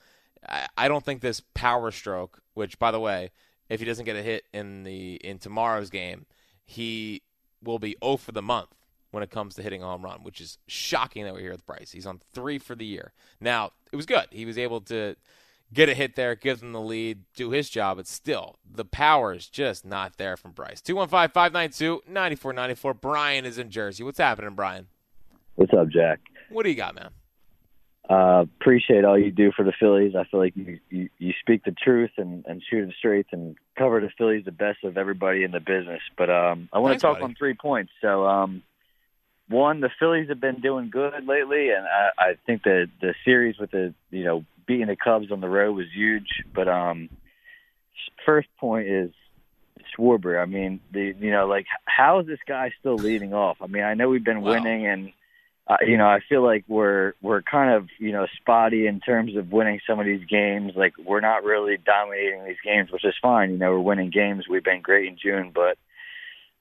I, 0.77 0.87
don't 0.87 1.05
think 1.05 1.21
this 1.21 1.41
power 1.53 1.91
stroke, 1.91 2.41
which 2.53 2.77
by 2.79 2.91
the 2.91 2.99
way, 2.99 3.31
if 3.69 3.79
he 3.79 3.85
doesn't 3.85 4.05
get 4.05 4.15
a 4.15 4.21
hit 4.23 4.43
in 4.53 4.83
the 4.83 5.15
in 5.15 5.39
tomorrow's 5.39 5.89
game, 5.89 6.25
he 6.65 7.21
will 7.63 7.79
be 7.79 7.95
0 8.03 8.17
for 8.17 8.31
the 8.33 8.41
month 8.41 8.75
when 9.11 9.23
it 9.23 9.29
comes 9.29 9.55
to 9.55 9.63
hitting 9.63 9.81
a 9.83 9.85
home 9.85 10.03
run, 10.03 10.23
which 10.23 10.41
is 10.41 10.57
shocking 10.67 11.23
that 11.23 11.33
we're 11.33 11.39
here 11.41 11.51
with 11.51 11.65
Bryce. 11.65 11.91
He's 11.91 12.05
on 12.05 12.19
three 12.33 12.57
for 12.57 12.75
the 12.75 12.85
year. 12.85 13.13
Now 13.39 13.71
it 13.91 13.95
was 13.95 14.05
good. 14.05 14.25
He 14.31 14.45
was 14.45 14.57
able 14.57 14.81
to 14.81 15.15
get 15.73 15.89
a 15.89 15.93
hit 15.93 16.15
there, 16.15 16.35
give 16.35 16.59
them 16.59 16.71
the 16.71 16.81
lead, 16.81 17.19
do 17.35 17.51
his 17.51 17.69
job, 17.69 17.97
but 17.97 18.07
still, 18.07 18.57
the 18.69 18.85
power 18.85 19.33
is 19.33 19.47
just 19.47 19.85
not 19.85 20.17
there 20.17 20.37
from 20.37 20.51
Bryce. 20.51 20.81
215 20.81 21.33
592 21.33 22.03
9494. 22.07 22.93
Brian 22.93 23.45
is 23.45 23.57
in 23.57 23.69
Jersey. 23.69 24.03
What's 24.03 24.19
happening, 24.19 24.55
Brian? 24.55 24.87
What's 25.55 25.73
up, 25.73 25.89
Jack? 25.89 26.19
What 26.49 26.63
do 26.63 26.69
you 26.69 26.75
got, 26.75 26.95
man? 26.95 27.09
Uh, 28.09 28.45
appreciate 28.59 29.05
all 29.05 29.17
you 29.17 29.31
do 29.31 29.51
for 29.55 29.63
the 29.63 29.71
Phillies. 29.79 30.13
I 30.15 30.25
feel 30.25 30.39
like 30.39 30.55
you, 30.55 30.79
you, 30.89 31.09
you 31.19 31.33
speak 31.39 31.63
the 31.63 31.71
truth 31.71 32.11
and, 32.17 32.45
and 32.45 32.61
shoot 32.69 32.87
it 32.87 32.95
straight 32.97 33.27
and 33.31 33.55
cover 33.77 34.01
the 34.01 34.09
Phillies 34.17 34.43
the 34.43 34.51
best 34.51 34.83
of 34.83 34.97
everybody 34.97 35.43
in 35.43 35.51
the 35.51 35.61
business. 35.61 36.01
But 36.17 36.29
um, 36.29 36.69
I 36.73 36.79
want 36.79 36.91
Thanks, 36.91 37.01
to 37.01 37.07
talk 37.07 37.15
buddy. 37.15 37.31
on 37.31 37.35
three 37.35 37.53
points. 37.53 37.91
So, 38.01 38.25
um, 38.27 38.61
one, 39.47 39.79
the 39.79 39.89
Phillies 39.99 40.29
have 40.29 40.41
been 40.41 40.59
doing 40.59 40.89
good 40.89 41.25
lately, 41.25 41.69
and 41.69 41.85
I, 41.85 42.09
I 42.17 42.33
think 42.45 42.63
that 42.63 42.89
the 43.01 43.13
series 43.23 43.57
with 43.57 43.71
the 43.71 43.93
you 44.09 44.23
know 44.23 44.45
beating 44.65 44.87
the 44.87 44.95
Cubs 44.95 45.31
on 45.31 45.41
the 45.41 45.49
road 45.49 45.73
was 45.75 45.87
huge. 45.93 46.43
But 46.53 46.67
um, 46.67 47.09
first 48.25 48.49
point 48.59 48.87
is 48.87 49.11
Schwarber. 49.97 50.41
I 50.41 50.45
mean, 50.45 50.79
the 50.91 51.13
you 51.19 51.31
know 51.31 51.47
like 51.47 51.65
how 51.85 52.19
is 52.19 52.27
this 52.27 52.39
guy 52.47 52.71
still 52.79 52.95
leading 52.95 53.33
off? 53.33 53.57
I 53.61 53.67
mean, 53.67 53.83
I 53.83 53.93
know 53.93 54.09
we've 54.09 54.23
been 54.23 54.41
Wow. 54.41 54.51
winning 54.51 54.87
and 54.87 55.13
uh, 55.65 55.77
you 55.87 55.95
know, 55.97 56.07
I 56.07 56.19
feel 56.27 56.43
like 56.43 56.65
we're 56.67 57.13
we're 57.21 57.41
kind 57.41 57.73
of 57.73 57.87
you 57.97 58.11
know 58.11 58.27
spotty 58.41 58.85
in 58.85 58.99
terms 58.99 59.35
of 59.37 59.51
winning 59.51 59.79
some 59.87 59.99
of 59.99 60.05
these 60.05 60.25
games. 60.25 60.73
Like 60.75 60.93
we're 60.97 61.21
not 61.21 61.43
really 61.45 61.77
dominating 61.77 62.43
these 62.45 62.57
games, 62.63 62.91
which 62.91 63.05
is 63.05 63.15
fine. 63.21 63.51
You 63.51 63.57
know, 63.57 63.71
we're 63.71 63.79
winning 63.79 64.09
games. 64.09 64.45
We've 64.49 64.63
been 64.63 64.81
great 64.81 65.07
in 65.07 65.17
June, 65.17 65.51
but 65.55 65.77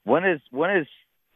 when 0.04 0.24
is 0.24 0.40
when 0.52 0.70
is 0.76 0.86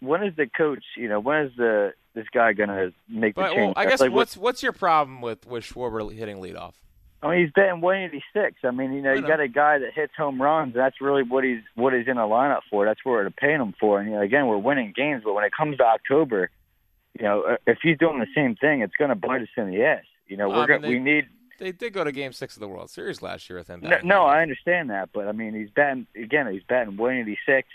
when 0.01 0.23
is 0.23 0.37
the 0.37 0.47
coach? 0.47 0.85
You 0.97 1.09
know, 1.09 1.21
when 1.21 1.47
is 1.47 1.53
the 1.57 1.93
this 2.15 2.27
guy 2.33 2.53
gonna 2.53 2.93
make 3.09 3.35
the 3.35 3.43
But, 3.43 3.49
change? 3.53 3.59
well, 3.59 3.73
I 3.77 3.87
guess 3.87 4.01
like 4.01 4.13
what's 4.13 4.37
what's 4.37 4.63
your 4.63 4.73
problem 4.73 5.21
with 5.21 5.47
with 5.47 5.65
Schwarber 5.65 6.13
hitting 6.13 6.39
leadoff? 6.39 6.75
I 7.23 7.31
mean, 7.31 7.45
he's 7.45 7.53
batting 7.53 7.81
186. 7.81 8.59
I 8.63 8.71
mean, 8.71 8.93
you 8.93 9.01
know, 9.01 9.15
you 9.15 9.23
got 9.23 9.41
a 9.41 9.49
guy 9.49 9.79
that 9.79 9.95
hits 9.95 10.13
home 10.17 10.41
runs. 10.41 10.75
That's 10.75 11.01
really 11.01 11.23
what 11.23 11.45
he's 11.45 11.63
what 11.75 11.93
he's 11.95 12.07
in 12.07 12.17
the 12.17 12.23
lineup 12.23 12.61
for. 12.71 12.85
That's 12.85 13.01
what 13.05 13.13
we're 13.13 13.31
paying 13.31 13.61
him 13.61 13.75
for. 13.81 13.99
And 14.01 14.11
you 14.11 14.17
know, 14.17 14.23
again, 14.23 14.47
we're 14.47 14.59
winning 14.59 14.93
games, 14.95 15.23
but 15.25 15.33
when 15.35 15.45
it 15.45 15.53
comes 15.57 15.79
to 15.79 15.85
October, 15.85 16.51
you 17.19 17.25
know, 17.25 17.43
uh, 17.43 17.57
if 17.67 17.79
he's 17.83 17.99
doing 17.99 18.19
the 18.19 18.27
same 18.35 18.55
thing, 18.55 18.83
it's 18.83 18.95
going 18.97 19.09
to 19.09 19.15
bite 19.15 19.41
us 19.41 19.49
in 19.57 19.71
the 19.71 19.83
ass. 19.83 20.05
You 20.27 20.37
know, 20.37 20.49
we're 20.49 20.63
I 20.63 20.67
going 20.67 20.83
mean, 20.83 20.91
we 20.93 20.99
need. 20.99 21.27
They 21.59 21.73
did 21.73 21.95
go 21.95 22.05
to 22.05 22.13
Game 22.13 22.35
Six 22.35 22.55
of 22.55 22.61
the 22.61 22.69
World 22.69 22.91
Series 22.91 23.23
last 23.23 23.49
year 23.49 23.59
with 23.59 23.69
him. 23.69 23.81
No, 23.81 23.99
no. 24.05 24.23
I 24.25 24.43
understand 24.43 24.91
that, 24.91 25.09
but 25.15 25.27
I 25.27 25.33
mean, 25.33 25.55
he's 25.55 25.71
batting 25.71 26.07
again. 26.15 26.53
He's 26.53 26.63
batting 26.65 26.99
186. 26.99 27.67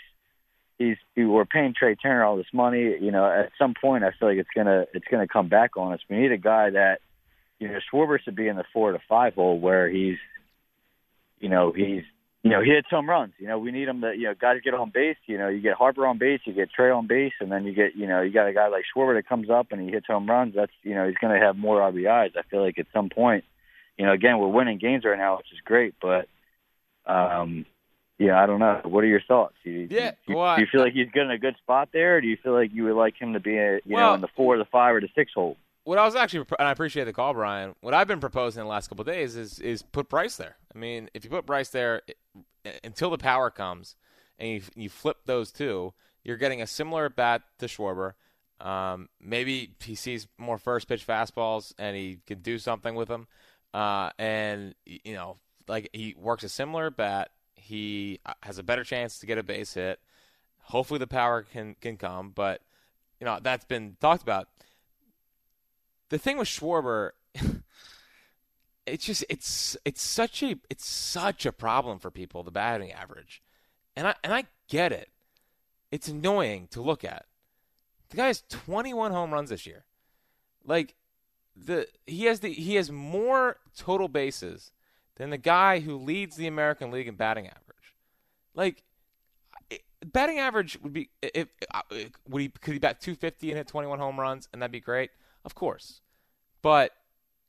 He's 0.82 1.26
we're 1.26 1.44
paying 1.44 1.74
Trea 1.78 1.96
Turner 1.96 2.24
all 2.24 2.36
this 2.36 2.46
money. 2.52 2.96
You 3.00 3.10
know, 3.10 3.26
at 3.26 3.50
some 3.58 3.74
point, 3.78 4.04
I 4.04 4.10
feel 4.18 4.28
like 4.28 4.38
it's 4.38 4.48
gonna 4.54 4.86
it's 4.92 5.06
gonna 5.10 5.28
come 5.28 5.48
back 5.48 5.76
on 5.76 5.92
us. 5.92 6.00
We 6.08 6.16
need 6.16 6.32
a 6.32 6.38
guy 6.38 6.70
that, 6.70 7.00
you 7.58 7.68
know, 7.68 7.78
Schwarber 7.92 8.18
should 8.20 8.36
be 8.36 8.48
in 8.48 8.56
the 8.56 8.64
four 8.72 8.92
to 8.92 8.98
five 9.08 9.34
hole 9.34 9.58
where 9.58 9.88
he's, 9.88 10.18
you 11.38 11.48
know, 11.48 11.72
he's 11.72 12.02
you 12.42 12.50
know, 12.50 12.60
he 12.60 12.70
hits 12.70 12.88
home 12.90 13.08
runs. 13.08 13.34
You 13.38 13.46
know, 13.46 13.58
we 13.58 13.70
need 13.70 13.86
him 13.86 14.00
to, 14.00 14.12
you 14.16 14.24
know, 14.24 14.34
to 14.34 14.60
get 14.60 14.74
on 14.74 14.90
base. 14.92 15.16
You 15.26 15.38
know, 15.38 15.46
you 15.48 15.60
get 15.60 15.74
Harper 15.74 16.06
on 16.06 16.18
base, 16.18 16.40
you 16.44 16.52
get 16.52 16.72
Trea 16.72 16.90
on 16.90 17.06
base, 17.06 17.34
and 17.40 17.52
then 17.52 17.64
you 17.64 17.72
get, 17.72 17.94
you 17.94 18.08
know, 18.08 18.20
you 18.20 18.32
got 18.32 18.48
a 18.48 18.52
guy 18.52 18.66
like 18.66 18.84
Schwarber 18.94 19.14
that 19.14 19.28
comes 19.28 19.48
up 19.48 19.68
and 19.70 19.80
he 19.80 19.90
hits 19.90 20.08
home 20.08 20.28
runs. 20.28 20.54
That's, 20.56 20.72
you 20.82 20.96
know, 20.96 21.06
he's 21.06 21.16
to 21.20 21.38
have 21.38 21.56
more 21.56 21.78
RBIs. 21.80 22.36
I 22.36 22.42
feel 22.50 22.62
like 22.62 22.80
at 22.80 22.86
some 22.92 23.10
point, 23.10 23.44
you 23.96 24.06
know, 24.06 24.12
again, 24.12 24.38
we're 24.38 24.48
winning 24.48 24.78
games 24.78 25.04
right 25.04 25.18
now, 25.18 25.36
which 25.36 25.52
is 25.52 25.60
great, 25.64 25.94
but, 26.02 26.26
um, 27.06 27.64
yeah, 28.22 28.42
I 28.42 28.46
don't 28.46 28.60
know. 28.60 28.80
What 28.84 29.04
are 29.04 29.08
your 29.08 29.20
thoughts? 29.26 29.54
Do 29.64 29.70
you, 29.70 29.88
Yeah, 29.90 30.12
do, 30.12 30.16
you- 30.32 30.36
well, 30.36 30.56
do 30.56 30.62
you 30.62 30.68
feel 30.70 30.80
like 30.80 30.92
he's 30.92 31.08
good 31.12 31.22
in 31.24 31.30
a 31.30 31.38
good 31.38 31.56
spot 31.58 31.88
there, 31.92 32.16
or 32.16 32.20
do 32.20 32.26
you 32.28 32.36
feel 32.42 32.52
like 32.52 32.70
you 32.72 32.84
would 32.84 32.94
like 32.94 33.20
him 33.20 33.32
to 33.32 33.40
be, 33.40 33.56
a, 33.58 33.74
you 33.76 33.80
Well- 33.96 34.10
know, 34.10 34.14
in 34.14 34.20
the 34.20 34.28
four, 34.36 34.56
the 34.58 34.64
five, 34.66 34.94
or 34.94 35.00
the 35.00 35.08
six 35.14 35.32
hole? 35.34 35.56
what 35.84 35.98
I 35.98 36.04
was 36.04 36.14
actually, 36.14 36.46
and 36.60 36.68
I 36.68 36.70
appreciate 36.70 37.04
the 37.04 37.12
call, 37.12 37.34
Brian. 37.34 37.74
What 37.80 37.92
I've 37.92 38.06
been 38.06 38.20
proposing 38.20 38.60
in 38.60 38.66
the 38.66 38.70
last 38.70 38.88
couple 38.88 39.02
of 39.02 39.08
days 39.08 39.34
is 39.34 39.58
is 39.58 39.82
put 39.82 40.08
Bryce 40.08 40.36
there. 40.36 40.56
I 40.74 40.78
mean, 40.78 41.10
if 41.12 41.24
you 41.24 41.30
put 41.30 41.44
Bryce 41.44 41.70
there 41.70 42.02
it, 42.06 42.16
until 42.84 43.10
the 43.10 43.18
power 43.18 43.50
comes, 43.50 43.96
and 44.38 44.48
you 44.48 44.62
you 44.76 44.88
flip 44.88 45.16
those 45.26 45.50
two, 45.50 45.92
you're 46.22 46.36
getting 46.36 46.62
a 46.62 46.66
similar 46.68 47.08
bat 47.08 47.42
to 47.58 47.66
Schwarber. 47.66 48.12
Um, 48.60 49.08
maybe 49.20 49.74
he 49.82 49.96
sees 49.96 50.28
more 50.38 50.56
first 50.56 50.86
pitch 50.86 51.04
fastballs 51.04 51.74
and 51.80 51.96
he 51.96 52.20
can 52.28 52.42
do 52.42 52.58
something 52.60 52.94
with 52.94 53.08
them. 53.08 53.26
Uh, 53.74 54.10
and 54.20 54.76
you 54.86 55.14
know, 55.14 55.38
like 55.66 55.90
he 55.92 56.14
works 56.16 56.44
a 56.44 56.48
similar 56.48 56.90
bat. 56.90 57.32
He 57.62 58.20
uh, 58.26 58.34
has 58.42 58.58
a 58.58 58.62
better 58.62 58.84
chance 58.84 59.18
to 59.18 59.26
get 59.26 59.38
a 59.38 59.42
base 59.42 59.74
hit. 59.74 60.00
Hopefully, 60.64 60.98
the 60.98 61.06
power 61.06 61.42
can 61.42 61.76
can 61.80 61.96
come, 61.96 62.32
but 62.34 62.60
you 63.20 63.24
know 63.24 63.38
that's 63.42 63.64
been 63.64 63.96
talked 64.00 64.22
about 64.22 64.48
the 66.12 66.18
thing 66.18 66.36
with 66.36 66.46
Schwarber, 66.46 67.12
it's 68.86 69.04
just 69.04 69.24
it's 69.30 69.78
it's 69.84 70.02
such 70.02 70.42
a 70.42 70.56
it's 70.68 70.86
such 70.86 71.46
a 71.46 71.52
problem 71.52 71.98
for 71.98 72.10
people 72.10 72.42
the 72.42 72.50
batting 72.50 72.92
average, 72.92 73.42
and 73.96 74.06
I 74.06 74.14
and 74.22 74.34
I 74.34 74.44
get 74.68 74.92
it. 74.92 75.08
It's 75.90 76.08
annoying 76.08 76.68
to 76.72 76.82
look 76.82 77.02
at. 77.02 77.24
The 78.10 78.18
guy 78.18 78.26
has 78.26 78.42
21 78.50 79.12
home 79.12 79.32
runs 79.32 79.48
this 79.48 79.66
year. 79.66 79.86
Like 80.66 80.94
the 81.56 81.86
he 82.06 82.24
has 82.24 82.40
the 82.40 82.50
he 82.50 82.74
has 82.74 82.90
more 82.90 83.56
total 83.74 84.08
bases 84.08 84.70
than 85.22 85.30
the 85.30 85.38
guy 85.38 85.78
who 85.78 85.96
leads 85.96 86.34
the 86.34 86.48
American 86.48 86.90
League 86.90 87.06
in 87.06 87.14
batting 87.14 87.46
average. 87.46 87.94
Like 88.56 88.82
batting 90.04 90.40
average 90.40 90.76
would 90.82 90.92
be 90.92 91.10
if, 91.22 91.46
if 91.92 92.10
would 92.28 92.42
he 92.42 92.48
could 92.48 92.72
he 92.72 92.80
bat 92.80 93.00
250 93.00 93.50
and 93.50 93.56
hit 93.56 93.68
21 93.68 94.00
home 94.00 94.18
runs 94.18 94.48
and 94.52 94.60
that'd 94.60 94.72
be 94.72 94.80
great. 94.80 95.12
Of 95.44 95.54
course. 95.54 96.00
But 96.60 96.90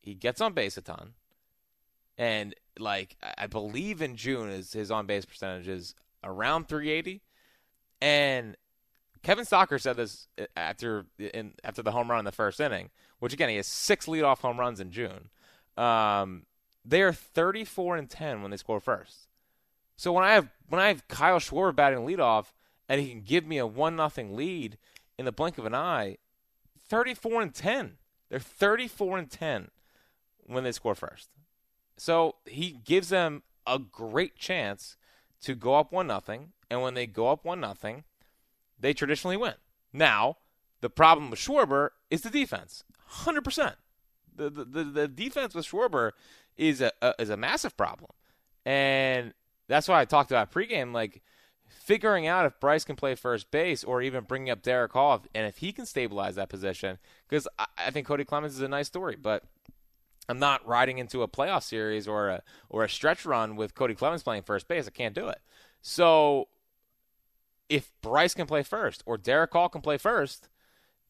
he 0.01 0.13
gets 0.13 0.39
on 0.39 0.53
base 0.53 0.77
a 0.77 0.81
ton. 0.81 1.13
And 2.15 2.53
like 2.77 3.17
I- 3.39 3.47
believe 3.47 4.03
in 4.03 4.17
June 4.17 4.49
is 4.49 4.73
his 4.73 4.91
on 4.91 5.07
base 5.07 5.25
percentage 5.25 5.67
is 5.67 5.95
around 6.23 6.67
380. 6.67 7.23
And 8.03 8.55
Kevin 9.23 9.45
Stocker 9.45 9.81
said 9.81 9.95
this 9.95 10.27
after 10.55 11.07
in 11.17 11.53
after 11.63 11.81
the 11.81 11.91
home 11.91 12.12
run 12.12 12.19
in 12.19 12.25
the 12.25 12.31
first 12.31 12.59
inning, 12.59 12.91
which 13.17 13.33
again 13.33 13.49
he 13.49 13.55
has 13.55 13.65
six 13.65 14.05
leadoff 14.05 14.41
home 14.41 14.59
runs 14.59 14.79
in 14.79 14.91
June. 14.91 15.29
Um, 15.75 16.45
they 16.85 17.01
are 17.01 17.13
34 17.13 17.97
and 17.97 18.09
10 18.09 18.41
when 18.41 18.51
they 18.51 18.57
score 18.57 18.79
first. 18.79 19.27
So 19.95 20.11
when 20.11 20.23
I 20.23 20.33
have 20.33 20.49
when 20.67 20.81
I 20.81 20.87
have 20.87 21.07
Kyle 21.07 21.39
Schwarber 21.39 21.75
batting 21.75 21.99
leadoff 21.99 22.47
and 22.89 22.99
he 22.99 23.09
can 23.09 23.21
give 23.21 23.45
me 23.45 23.57
a 23.57 23.67
one 23.67 23.95
nothing 23.95 24.35
lead 24.35 24.77
in 25.17 25.25
the 25.25 25.31
blink 25.31 25.57
of 25.57 25.65
an 25.65 25.75
eye, 25.75 26.17
34 26.89 27.41
and 27.41 27.53
10. 27.53 27.97
They're 28.29 28.39
34 28.39 29.17
and 29.17 29.29
10 29.29 29.69
when 30.45 30.63
they 30.63 30.71
score 30.71 30.95
first. 30.95 31.29
So 31.97 32.35
he 32.45 32.71
gives 32.71 33.09
them 33.09 33.43
a 33.65 33.79
great 33.79 34.35
chance 34.35 34.97
to 35.41 35.55
go 35.55 35.75
up 35.75 35.91
one 35.91 36.07
nothing, 36.07 36.53
and 36.69 36.81
when 36.81 36.93
they 36.93 37.05
go 37.05 37.29
up 37.29 37.45
one 37.45 37.59
nothing, 37.59 38.03
they 38.79 38.93
traditionally 38.93 39.37
win. 39.37 39.53
Now, 39.91 40.37
the 40.81 40.89
problem 40.89 41.29
with 41.29 41.39
Schwarber 41.39 41.89
is 42.09 42.21
the 42.21 42.29
defense. 42.29 42.83
100%. 43.23 43.43
The 43.45 43.75
the, 44.35 44.49
the, 44.49 44.83
the 44.83 45.07
defense 45.07 45.53
with 45.53 45.65
Schwarber 45.65 46.11
is 46.57 46.81
a, 46.81 46.91
a 47.01 47.13
is 47.19 47.29
a 47.29 47.37
massive 47.37 47.75
problem. 47.77 48.11
And 48.65 49.33
that's 49.67 49.87
why 49.87 50.01
I 50.01 50.05
talked 50.05 50.31
about 50.31 50.51
pregame 50.51 50.93
like 50.93 51.21
figuring 51.67 52.27
out 52.27 52.45
if 52.45 52.59
Bryce 52.59 52.85
can 52.85 52.95
play 52.95 53.15
first 53.15 53.51
base 53.51 53.83
or 53.83 54.01
even 54.01 54.23
bringing 54.23 54.49
up 54.49 54.61
Darick 54.61 54.91
Hall 54.91 55.25
and 55.33 55.45
if 55.45 55.57
he 55.57 55.71
can 55.71 55.85
stabilize 55.85 56.35
that 56.35 56.49
position 56.49 56.97
because 57.27 57.47
I, 57.57 57.65
I 57.77 57.91
think 57.91 58.07
Cody 58.07 58.23
Clemens 58.23 58.53
is 58.53 58.61
a 58.61 58.67
nice 58.67 58.87
story, 58.87 59.17
but 59.21 59.43
I'm 60.29 60.39
not 60.39 60.65
riding 60.65 60.99
into 60.99 61.23
a 61.23 61.27
playoff 61.27 61.63
series 61.63 62.07
or 62.07 62.29
a 62.29 62.41
or 62.69 62.83
a 62.83 62.89
stretch 62.89 63.25
run 63.25 63.55
with 63.55 63.75
Cody 63.75 63.95
Clemens 63.95 64.23
playing 64.23 64.43
first 64.43 64.67
base. 64.67 64.87
I 64.87 64.91
can't 64.91 65.15
do 65.15 65.27
it. 65.27 65.39
So 65.81 66.47
if 67.69 67.91
Bryce 68.01 68.33
can 68.33 68.47
play 68.47 68.63
first 68.63 69.03
or 69.05 69.17
Darick 69.17 69.51
Hall 69.51 69.69
can 69.69 69.81
play 69.81 69.97
first, 69.97 70.47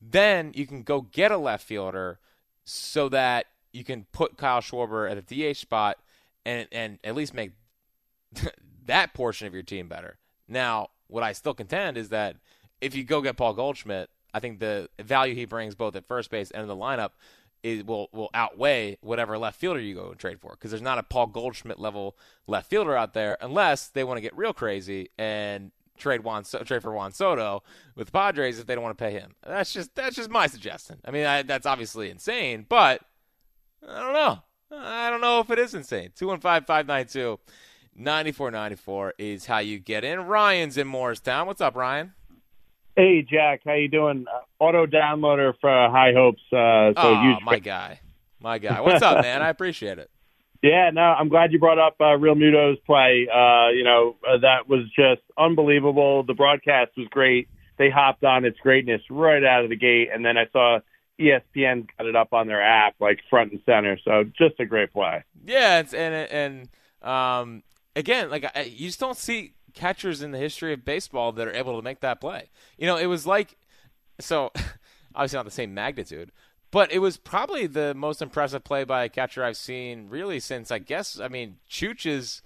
then 0.01 0.51
you 0.55 0.65
can 0.65 0.83
go 0.83 1.01
get 1.01 1.31
a 1.31 1.37
left 1.37 1.65
fielder 1.65 2.19
so 2.65 3.09
that 3.09 3.47
you 3.71 3.83
can 3.83 4.05
put 4.11 4.37
Kyle 4.37 4.61
Schwarber 4.61 5.09
at 5.09 5.17
a 5.17 5.53
DH 5.53 5.57
spot 5.57 5.97
and 6.45 6.67
and 6.71 6.99
at 7.03 7.15
least 7.15 7.33
make 7.33 7.51
that 8.85 9.13
portion 9.13 9.47
of 9.47 9.53
your 9.53 9.63
team 9.63 9.87
better. 9.87 10.17
Now, 10.47 10.89
what 11.07 11.23
I 11.23 11.33
still 11.33 11.53
contend 11.53 11.97
is 11.97 12.09
that 12.09 12.37
if 12.81 12.95
you 12.95 13.03
go 13.03 13.21
get 13.21 13.37
Paul 13.37 13.53
Goldschmidt, 13.53 14.09
I 14.33 14.39
think 14.39 14.59
the 14.59 14.89
value 14.99 15.35
he 15.35 15.45
brings 15.45 15.75
both 15.75 15.95
at 15.95 16.07
first 16.07 16.29
base 16.29 16.51
and 16.51 16.61
in 16.61 16.67
the 16.67 16.75
lineup 16.75 17.11
is 17.63 17.83
will 17.83 18.09
will 18.11 18.29
outweigh 18.33 18.97
whatever 19.01 19.37
left 19.37 19.59
fielder 19.59 19.79
you 19.79 19.95
go 19.95 20.09
and 20.09 20.19
trade 20.19 20.39
for 20.39 20.51
because 20.51 20.71
there's 20.71 20.81
not 20.81 20.97
a 20.97 21.03
Paul 21.03 21.27
Goldschmidt 21.27 21.79
level 21.79 22.17
left 22.45 22.69
fielder 22.69 22.95
out 22.95 23.13
there 23.13 23.37
unless 23.41 23.87
they 23.87 24.03
want 24.03 24.17
to 24.17 24.21
get 24.21 24.35
real 24.35 24.53
crazy 24.53 25.09
and 25.17 25.71
trade 25.97 26.23
Juan 26.23 26.43
so- 26.43 26.59
trade 26.59 26.81
for 26.81 26.93
Juan 26.93 27.11
Soto 27.11 27.63
with 27.95 28.07
the 28.07 28.11
Padres 28.11 28.59
if 28.59 28.65
they 28.65 28.75
don't 28.75 28.83
want 28.83 28.97
to 28.97 29.03
pay 29.03 29.11
him. 29.11 29.35
That's 29.45 29.73
just 29.73 29.95
that's 29.95 30.15
just 30.15 30.29
my 30.29 30.47
suggestion. 30.47 30.99
I 31.05 31.11
mean, 31.11 31.25
I, 31.25 31.41
that's 31.43 31.65
obviously 31.65 32.09
insane, 32.09 32.65
but 32.67 33.01
I 33.87 33.99
don't 34.01 34.13
know. 34.13 34.39
I 34.71 35.09
don't 35.09 35.21
know 35.21 35.39
if 35.39 35.51
it 35.51 35.59
is 35.59 35.73
insane. 35.73 36.11
215 36.15 36.65
592 36.65 37.39
9494 37.95 39.13
is 39.19 39.45
how 39.45 39.59
you 39.59 39.79
get 39.79 40.03
in. 40.03 40.21
Ryan's 40.21 40.77
in 40.77 40.87
Morristown. 40.87 41.45
What's 41.45 41.61
up, 41.61 41.75
Ryan? 41.75 42.13
Hey 42.95 43.23
Jack, 43.23 43.61
how 43.65 43.73
you 43.73 43.87
doing? 43.87 44.25
Uh, 44.31 44.63
auto 44.63 44.85
downloader 44.85 45.53
for 45.59 45.69
High 45.69 46.13
Hopes. 46.13 46.41
Uh, 46.51 46.93
so 46.93 47.15
oh, 47.15 47.37
my 47.43 47.59
guy. 47.59 47.99
My 48.39 48.57
guy. 48.59 48.81
What's 48.81 49.01
up, 49.01 49.23
man? 49.23 49.41
I 49.41 49.49
appreciate 49.49 49.97
it. 49.99 50.11
Yeah, 50.63 50.91
no, 50.93 51.01
I'm 51.01 51.27
glad 51.27 51.51
you 51.51 51.59
brought 51.59 51.77
up 51.77 51.97
uh, 51.99 52.15
Realmuto's 52.17 52.79
play. 52.85 53.27
Uh, 53.27 53.69
you 53.71 53.83
know, 53.83 54.15
uh, 54.25 54.37
that 54.37 54.69
was 54.69 54.85
just 54.95 55.21
unbelievable. 55.37 56.23
The 56.23 56.33
broadcast 56.33 56.91
was 56.95 57.05
great. 57.09 57.49
They 57.77 57.89
hopped 57.89 58.23
on 58.23 58.45
its 58.45 58.57
greatness 58.59 59.01
right 59.09 59.43
out 59.43 59.65
of 59.65 59.69
the 59.69 59.75
gate, 59.75 60.07
and 60.13 60.25
then 60.25 60.37
I 60.37 60.45
saw 60.53 60.79
ESPN 61.19 61.89
got 61.97 62.07
it 62.07 62.15
up 62.15 62.31
on 62.31 62.47
their 62.47 62.63
app, 62.63 62.95
like 63.01 63.19
front 63.29 63.51
and 63.51 63.61
center. 63.65 63.99
So 64.05 64.23
just 64.23 64.57
a 64.59 64.65
great 64.65 64.93
play. 64.93 65.25
Yeah, 65.43 65.79
it's, 65.79 65.93
and 65.93 66.13
and 66.31 66.69
um, 67.01 67.63
again, 67.93 68.29
like 68.29 68.45
you 68.65 68.87
just 68.87 69.01
don't 69.01 69.17
see 69.17 69.55
catchers 69.73 70.21
in 70.21 70.31
the 70.31 70.37
history 70.37 70.71
of 70.71 70.85
baseball 70.85 71.33
that 71.33 71.45
are 71.45 71.53
able 71.53 71.75
to 71.75 71.83
make 71.83 71.99
that 71.99 72.21
play. 72.21 72.49
You 72.77 72.87
know, 72.87 72.95
it 72.95 73.07
was 73.07 73.27
like 73.27 73.57
so 74.21 74.51
obviously 75.15 75.37
not 75.37 75.45
the 75.45 75.51
same 75.51 75.73
magnitude, 75.73 76.31
but 76.73 76.91
it 76.91 76.99
was 76.99 77.15
probably 77.15 77.67
the 77.67 77.93
most 77.93 78.21
impressive 78.21 78.63
play 78.65 78.83
by 78.83 79.05
a 79.05 79.09
catcher 79.09 79.43
I've 79.43 79.55
seen 79.55 80.09
really 80.09 80.41
since 80.41 80.71
I 80.71 80.79
guess 80.79 81.19
I 81.19 81.29
mean 81.29 81.57
Chooch's 81.69 82.41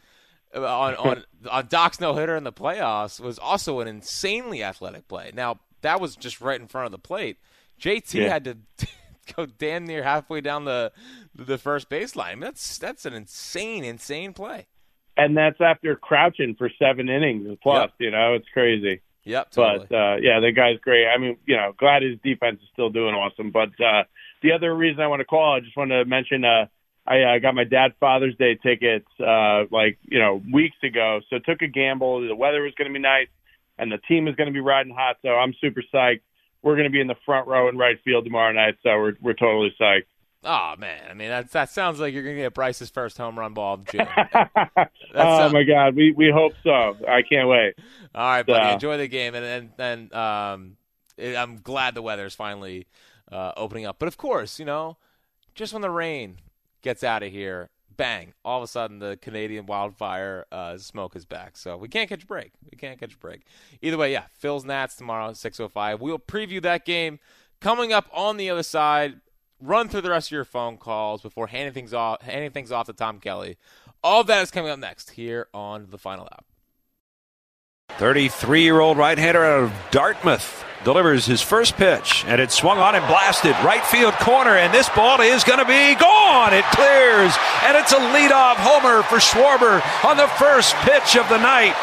uh, 0.55 0.61
on 0.61 0.95
on 0.95 1.23
on 1.49 1.67
Doc's 1.67 1.99
no 1.99 2.13
hitter 2.13 2.35
in 2.35 2.43
the 2.43 2.53
playoffs 2.53 3.19
was 3.19 3.39
also 3.39 3.79
an 3.79 3.87
insanely 3.87 4.61
athletic 4.63 5.07
play. 5.07 5.31
Now 5.33 5.59
that 5.81 5.99
was 5.99 6.15
just 6.15 6.41
right 6.41 6.59
in 6.61 6.67
front 6.67 6.85
of 6.85 6.91
the 6.91 6.99
plate. 6.99 7.37
JT 7.81 8.13
Yeah. 8.13 8.29
had 8.29 8.43
to 8.43 8.57
go 9.35 9.45
damn 9.45 9.85
near 9.85 10.03
halfway 10.03 10.41
down 10.41 10.65
the 10.65 10.91
the 11.33 11.57
first 11.57 11.89
baseline. 11.89 12.25
I 12.25 12.35
mean, 12.35 12.41
that's 12.41 12.77
that's 12.77 13.05
an 13.05 13.13
insane, 13.13 13.83
insane 13.83 14.33
play. 14.33 14.67
And 15.15 15.35
that's 15.35 15.59
after 15.59 15.95
crouching 15.95 16.53
for 16.55 16.69
seven 16.77 17.09
innings 17.09 17.47
plus. 17.63 17.89
Yep. 17.89 17.93
You 17.99 18.11
know, 18.11 18.33
it's 18.35 18.47
crazy. 18.53 19.01
Yep, 19.27 19.51
totally. 19.51 19.87
But 19.89 19.95
uh, 19.95 20.15
yeah, 20.21 20.39
the 20.39 20.51
guy's 20.51 20.79
great. 20.79 21.05
I 21.05 21.17
mean, 21.17 21.37
you 21.45 21.57
know, 21.57 21.73
glad 21.77 22.01
his 22.01 22.17
defense 22.23 22.59
is 22.61 22.69
still 22.71 22.89
doing 22.89 23.13
awesome. 23.13 23.51
But 23.51 23.69
uh, 23.79 24.03
the 24.41 24.53
other 24.53 24.73
reason 24.73 25.01
I 25.01 25.07
want 25.07 25.19
to 25.19 25.25
call, 25.25 25.55
I 25.55 25.59
just 25.59 25.75
want 25.75 25.91
to 25.91 26.05
mention, 26.05 26.45
uh, 26.45 26.67
I 27.05 27.21
uh, 27.21 27.39
got 27.39 27.53
my 27.53 27.65
dad 27.65 27.93
Father's 27.99 28.35
Day 28.37 28.55
tickets 28.55 29.07
uh, 29.19 29.65
like 29.69 29.97
you 30.03 30.19
know 30.19 30.41
weeks 30.51 30.77
ago. 30.81 31.19
So 31.29 31.39
took 31.39 31.61
a 31.61 31.67
gamble. 31.67 32.25
The 32.25 32.35
weather 32.35 32.61
was 32.61 32.73
going 32.77 32.89
to 32.89 32.93
be 32.93 33.01
nice, 33.01 33.27
and 33.77 33.91
the 33.91 33.99
team 34.07 34.27
is 34.27 34.35
going 34.35 34.47
to 34.47 34.53
be 34.53 34.61
riding 34.61 34.93
hot. 34.95 35.17
So 35.21 35.29
I'm 35.29 35.53
super 35.59 35.83
psyched. 35.93 36.21
We're 36.61 36.75
going 36.75 36.85
to 36.87 36.91
be 36.91 37.01
in 37.01 37.07
the 37.07 37.15
front 37.25 37.47
row 37.47 37.69
in 37.69 37.77
right 37.77 37.97
field 38.03 38.23
tomorrow 38.23 38.53
night. 38.53 38.75
So 38.81 38.89
we're 38.91 39.13
we're 39.21 39.33
totally 39.33 39.75
psyched. 39.79 40.07
Oh 40.49 40.75
man, 40.77 41.01
I 41.09 41.13
mean 41.13 41.27
that 41.27 41.51
that 41.51 41.69
sounds 41.69 41.99
like 41.99 42.13
you're 42.13 42.23
gonna 42.23 42.35
get 42.37 42.53
Bryce's 42.53 42.89
first 42.89 43.17
home 43.17 43.37
run 43.37 43.53
ball 43.53 43.73
of 43.73 43.85
June. 43.85 44.07
oh 45.13 45.49
my 45.49 45.63
God, 45.63 45.93
we 45.93 46.13
we 46.13 46.31
hope 46.33 46.53
so. 46.63 46.95
I 47.05 47.21
can't 47.21 47.49
wait. 47.49 47.73
All 48.15 48.25
right, 48.25 48.45
buddy, 48.45 48.73
enjoy 48.73 48.97
the 48.97 49.09
game, 49.09 49.35
and 49.35 49.45
and, 49.45 49.71
and 49.77 50.13
um, 50.13 50.77
I'm 51.19 51.57
glad 51.57 51.95
the 51.95 52.01
weather 52.01 52.25
is 52.25 52.33
finally 52.33 52.87
uh, 53.29 53.51
opening 53.57 53.85
up. 53.85 53.97
But 53.99 54.07
of 54.07 54.15
course, 54.15 54.57
you 54.57 54.63
know, 54.63 54.95
just 55.53 55.73
when 55.73 55.81
the 55.81 55.89
rain 55.89 56.37
gets 56.81 57.03
out 57.03 57.23
of 57.23 57.31
here, 57.33 57.69
bang! 57.97 58.33
All 58.45 58.57
of 58.59 58.63
a 58.63 58.67
sudden, 58.67 58.99
the 58.99 59.17
Canadian 59.17 59.65
wildfire 59.65 60.45
uh, 60.49 60.77
smoke 60.77 61.17
is 61.17 61.25
back. 61.25 61.57
So 61.57 61.75
we 61.75 61.89
can't 61.89 62.07
catch 62.07 62.23
a 62.23 62.27
break. 62.27 62.53
We 62.71 62.77
can't 62.77 62.97
catch 62.97 63.15
a 63.15 63.17
break. 63.17 63.41
Either 63.81 63.97
way, 63.97 64.13
yeah, 64.13 64.23
Phil's 64.31 64.63
Nats 64.63 64.95
tomorrow, 64.95 65.31
6:05. 65.31 65.99
We'll 65.99 66.19
preview 66.19 66.61
that 66.61 66.85
game 66.85 67.19
coming 67.59 67.91
up 67.91 68.07
on 68.13 68.37
the 68.37 68.49
other 68.49 68.63
side. 68.63 69.19
Run 69.59 69.89
through 69.89 70.01
the 70.01 70.11
rest 70.11 70.27
of 70.27 70.33
your 70.33 70.45
phone 70.45 70.77
calls 70.77 71.21
before 71.21 71.47
handing 71.47 71.73
things 71.73 71.93
off, 71.93 72.21
handing 72.21 72.51
things 72.51 72.71
off 72.71 72.85
to 72.85 72.93
Tom 72.93 73.19
Kelly. 73.19 73.57
All 74.03 74.23
that 74.23 74.43
is 74.43 74.51
coming 74.51 74.69
up 74.69 74.77
next 74.77 75.11
here 75.11 75.47
on 75.53 75.87
the 75.89 75.97
Final 75.97 76.25
Out. 76.25 76.45
33 77.97 78.61
year 78.61 78.79
old 78.79 78.97
right 78.97 79.17
hander 79.17 79.43
out 79.43 79.63
of 79.63 79.73
Dartmouth 79.89 80.63
delivers 80.83 81.25
his 81.25 81.41
first 81.41 81.75
pitch, 81.75 82.23
and 82.27 82.39
it 82.39 82.51
swung 82.51 82.77
on 82.77 82.93
and 82.93 83.05
blasted 83.07 83.53
right 83.65 83.83
field 83.83 84.13
corner, 84.15 84.55
and 84.55 84.71
this 84.71 84.87
ball 84.89 85.19
is 85.21 85.43
going 85.43 85.57
to 85.57 85.65
be 85.65 85.95
gone. 85.95 86.53
It 86.53 86.65
clears, 86.65 87.33
and 87.63 87.75
it's 87.75 87.91
a 87.93 87.99
leadoff 88.13 88.57
homer 88.57 89.01
for 89.03 89.17
Schwarber 89.17 89.81
on 90.05 90.17
the 90.17 90.27
first 90.37 90.75
pitch 90.85 91.17
of 91.17 91.27
the 91.29 91.39
night. 91.39 91.73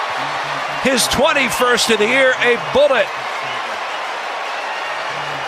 His 0.84 1.02
21st 1.08 1.94
of 1.94 1.98
the 1.98 2.06
year, 2.06 2.34
a 2.38 2.54
bullet. 2.72 3.08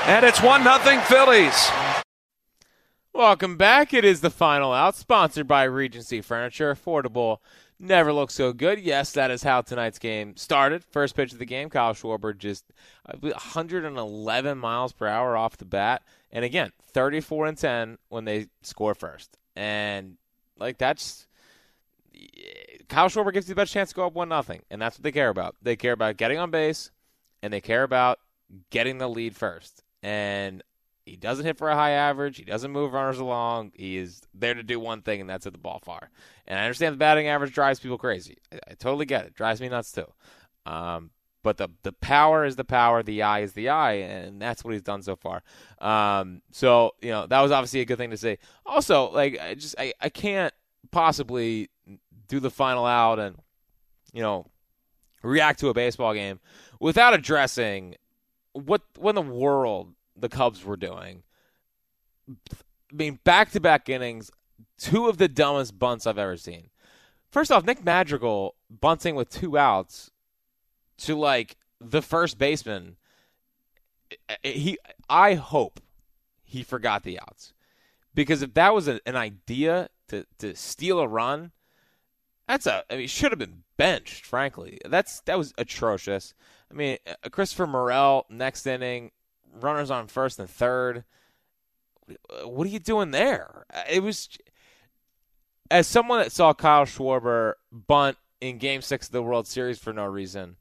And 0.09 0.25
it's 0.25 0.43
1 0.43 0.63
0 0.63 1.01
Phillies. 1.03 1.86
Welcome 3.17 3.57
back. 3.57 3.95
It 3.95 4.05
is 4.05 4.21
the 4.21 4.29
final 4.29 4.75
out, 4.75 4.95
sponsored 4.95 5.49
by 5.49 5.63
Regency 5.63 6.21
Furniture. 6.21 6.75
Affordable 6.75 7.39
never 7.81 8.13
looks 8.13 8.35
so 8.35 8.53
good. 8.53 8.79
Yes, 8.79 9.13
that 9.13 9.31
is 9.31 9.43
how 9.43 9.63
tonight's 9.63 9.99
game 9.99 10.37
started. 10.37 10.85
First 10.85 11.17
pitch 11.17 11.33
of 11.33 11.39
the 11.39 11.47
game, 11.47 11.71
Kyle 11.71 11.95
Schwarber 11.95 12.37
just 12.37 12.67
111 13.19 14.59
miles 14.59 14.93
per 14.93 15.07
hour 15.07 15.35
off 15.35 15.57
the 15.57 15.65
bat, 15.65 16.03
and 16.31 16.45
again, 16.45 16.73
34 16.93 17.47
and 17.47 17.57
10 17.57 17.99
when 18.11 18.27
they 18.27 18.49
score 18.61 18.95
first, 18.95 19.39
and 19.57 20.19
like 20.59 20.77
that's. 20.77 21.27
Kyle 22.91 23.09
Schwarber 23.09 23.33
gives 23.33 23.49
you 23.49 23.55
the 23.55 23.61
best 23.63 23.73
chance 23.73 23.89
to 23.89 23.95
go 23.95 24.07
up 24.07 24.13
one 24.13 24.29
nothing, 24.29 24.61
and 24.71 24.81
that's 24.81 24.99
what 24.99 25.05
they 25.05 25.13
care 25.13 25.31
about. 25.31 25.57
They 25.63 25.77
care 25.77 25.95
about 25.95 26.19
getting 26.19 26.37
on 26.37 26.51
base, 26.51 26.91
and 27.43 27.51
they 27.51 27.63
care 27.63 27.83
about 27.83 28.19
getting 28.69 28.99
the 28.99 29.09
lead 29.09 29.35
first. 29.35 29.85
And 30.03 30.63
he 31.07 31.17
doesn't 31.17 31.47
hit 31.47 31.57
for 31.57 31.71
a 31.71 31.75
high 31.77 31.93
average. 31.93 32.37
He 32.37 32.45
doesn't 32.45 32.73
move 32.73 32.93
runners 32.93 33.21
along. 33.21 33.71
He 33.75 33.97
is 33.97 34.21
there 34.35 34.55
to 34.55 34.63
do 34.65 34.81
one 34.81 35.03
thing, 35.03 35.21
and 35.21 35.31
that's 35.31 35.45
hit 35.45 35.53
the 35.53 35.59
ball 35.59 35.81
far. 35.83 36.11
And 36.47 36.59
I 36.59 36.65
understand 36.65 36.95
the 36.95 36.99
batting 36.99 37.29
average 37.29 37.55
drives 37.55 37.79
people 37.79 37.97
crazy. 37.97 38.39
I, 38.53 38.59
I 38.73 38.75
totally 38.75 39.07
get 39.07 39.25
it. 39.25 39.35
Drives 39.35 39.61
me 39.61 39.69
nuts 39.69 39.93
too. 39.93 40.07
Um, 40.67 41.11
but 41.45 41.59
the 41.59 41.69
the 41.85 41.93
power 41.93 42.45
is 42.45 42.57
the 42.57 42.65
power. 42.65 43.05
The 43.05 43.23
eye 43.23 43.41
is 43.41 43.53
the 43.53 43.69
eye, 43.69 43.93
and 43.93 44.43
that's 44.43 44.65
what 44.65 44.73
he's 44.73 44.83
done 44.83 45.01
so 45.03 45.15
far. 45.15 45.45
Um, 45.81 46.43
so 46.51 46.97
you 47.01 47.11
know 47.11 47.29
that 47.29 47.41
was 47.41 47.53
obviously 47.53 47.81
a 47.81 47.85
good 47.85 47.99
thing 47.99 48.11
to 48.11 48.17
say. 48.17 48.39
Also, 48.67 49.11
like 49.13 49.39
I 49.41 49.55
just 49.55 49.77
I, 49.79 49.95
I 50.01 50.09
can't 50.09 50.53
possibly 50.91 51.71
do 52.27 52.41
the 52.41 52.51
final 52.51 52.85
out 52.85 53.21
and 53.21 53.37
you 54.13 54.23
know 54.23 54.47
react 55.23 55.61
to 55.61 55.69
a 55.69 55.75
baseball 55.75 56.15
game 56.15 56.41
without 56.81 57.15
addressing 57.15 57.95
what 58.53 58.83
what 58.97 59.17
in 59.17 59.27
the 59.27 59.33
world 59.33 59.95
the 60.17 60.29
Cubs 60.29 60.65
were 60.65 60.77
doing. 60.77 61.23
I 62.29 62.95
mean, 62.95 63.19
back 63.25 63.51
to 63.53 63.61
back 63.61 63.89
innings, 63.89 64.31
two 64.79 65.09
of 65.09 65.19
the 65.19 65.29
dumbest 65.29 65.79
bunts 65.79 66.07
I've 66.07 66.19
ever 66.19 66.37
seen. 66.37 66.71
First 67.31 67.53
off, 67.53 67.65
Nick 67.65 67.85
Madrigal 67.85 68.55
bunting 68.71 69.15
with 69.15 69.29
two 69.29 69.59
outs 69.59 70.11
to 70.99 71.15
like 71.17 71.57
the 71.81 72.03
first 72.03 72.39
baseman. 72.39 72.97
He, 74.43 74.79
I 75.09 75.35
hope 75.35 75.81
he 76.45 76.63
forgot 76.63 77.03
the 77.03 77.21
outs 77.21 77.53
because 78.15 78.43
if 78.43 78.55
that 78.55 78.75
was 78.75 78.89
a, 78.89 79.01
an 79.07 79.17
idea 79.17 79.89
to 80.09 80.27
to 80.39 80.57
steal 80.57 81.01
a 81.01 81.07
run, 81.07 81.53
that's 82.49 82.67
a. 82.67 82.85
I 82.91 82.97
mean, 82.97 83.09
should 83.09 83.33
have 83.33 83.39
been 83.39 83.63
benched. 83.77 84.25
Frankly, 84.25 84.81
that's 84.85 85.21
that 85.23 85.39
was 85.39 85.53
atrocious. 85.59 86.35
I 86.71 86.75
mean, 86.75 86.99
uh, 87.07 87.29
Christopher 87.29 87.67
Morel 87.67 88.27
next 88.31 88.67
inning 88.67 89.11
runners 89.61 89.91
on 89.91 90.07
first 90.07 90.39
and 90.39 90.49
third. 90.49 91.05
Uh, 92.09 92.49
what 92.49 92.67
are 92.67 92.71
you 92.71 92.79
doing 92.79 93.11
there? 93.11 93.67
Uh, 93.73 93.83
it 93.91 94.03
was 94.03 94.29
as 95.71 95.87
someone 95.87 96.21
that 96.21 96.33
saw 96.33 96.55
Kyle 96.55 96.85
Schwarber 96.85 97.55
bunt 97.73 98.17
in 98.41 98.59
Game 98.59 98.83
Six 98.83 99.07
of 99.07 99.13
the 99.13 99.23
World 99.23 99.47
Series 99.47 99.79
for 99.79 99.93
no 99.93 100.07
reason. 100.07 100.57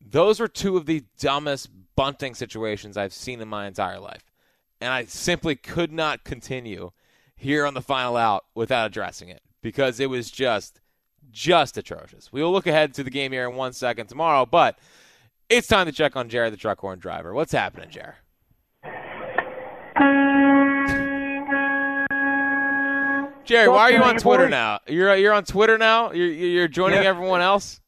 Those 0.00 0.40
were 0.40 0.48
two 0.48 0.76
of 0.76 0.86
the 0.86 1.04
dumbest 1.18 1.70
bunting 1.96 2.34
situations 2.34 2.96
I've 2.96 3.12
seen 3.12 3.40
in 3.40 3.48
my 3.48 3.66
entire 3.66 3.98
life, 3.98 4.30
and 4.80 4.92
I 4.92 5.04
simply 5.04 5.56
could 5.56 5.92
not 5.92 6.24
continue 6.24 6.92
here 7.36 7.66
on 7.66 7.74
the 7.74 7.82
final 7.82 8.16
out 8.16 8.44
without 8.54 8.86
addressing 8.86 9.28
it 9.28 9.42
because 9.60 10.00
it 10.00 10.10
was 10.10 10.30
just 10.30 10.80
just 11.30 11.76
atrocious. 11.76 12.32
We 12.32 12.42
will 12.42 12.52
look 12.52 12.66
ahead 12.66 12.94
to 12.94 13.02
the 13.02 13.10
game 13.10 13.32
here 13.32 13.48
in 13.48 13.56
one 13.56 13.72
second 13.72 14.06
tomorrow, 14.06 14.46
but 14.46 14.78
it's 15.48 15.68
time 15.68 15.86
to 15.86 15.92
check 15.92 16.16
on 16.16 16.28
Jerry 16.28 16.50
the 16.50 16.56
truck 16.56 16.80
horn 16.80 16.98
driver. 16.98 17.34
What's 17.34 17.52
happening, 17.52 17.90
Jerry? 17.90 18.14
Jerry, 23.44 23.68
why 23.68 23.82
are 23.82 23.92
you 23.92 24.02
on 24.02 24.16
Twitter 24.16 24.48
now? 24.48 24.80
You're 24.86 25.14
you're 25.16 25.34
on 25.34 25.44
Twitter 25.44 25.76
now. 25.76 26.12
You're 26.12 26.28
you're 26.28 26.68
joining 26.68 27.02
yes. 27.02 27.06
everyone 27.06 27.42
else. 27.42 27.80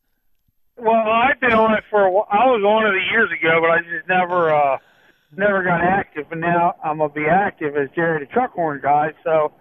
Well, 0.77 0.93
I've 0.93 1.41
been 1.41 1.55
on 1.55 1.73
it 1.73 1.85
for 1.89 2.03
a 2.03 2.11
while. 2.11 2.27
I 2.31 2.45
was 2.45 2.63
on 2.63 2.95
it 2.95 3.01
years 3.11 3.31
ago, 3.33 3.61
but 3.63 3.71
I 3.71 3.79
just 3.79 4.07
never 4.07 4.55
uh 4.55 4.77
never 5.35 5.63
got 5.63 5.81
active. 5.81 6.27
And 6.31 6.43
now 6.43 6.75
I'm 6.85 6.99
gonna 6.99 7.13
be 7.13 7.25
active 7.27 7.75
as 7.77 7.89
Jerry 7.95 8.21
the 8.21 8.27
truck 8.27 8.53
horn 8.53 8.81
guy. 8.83 9.13
So, 9.25 9.53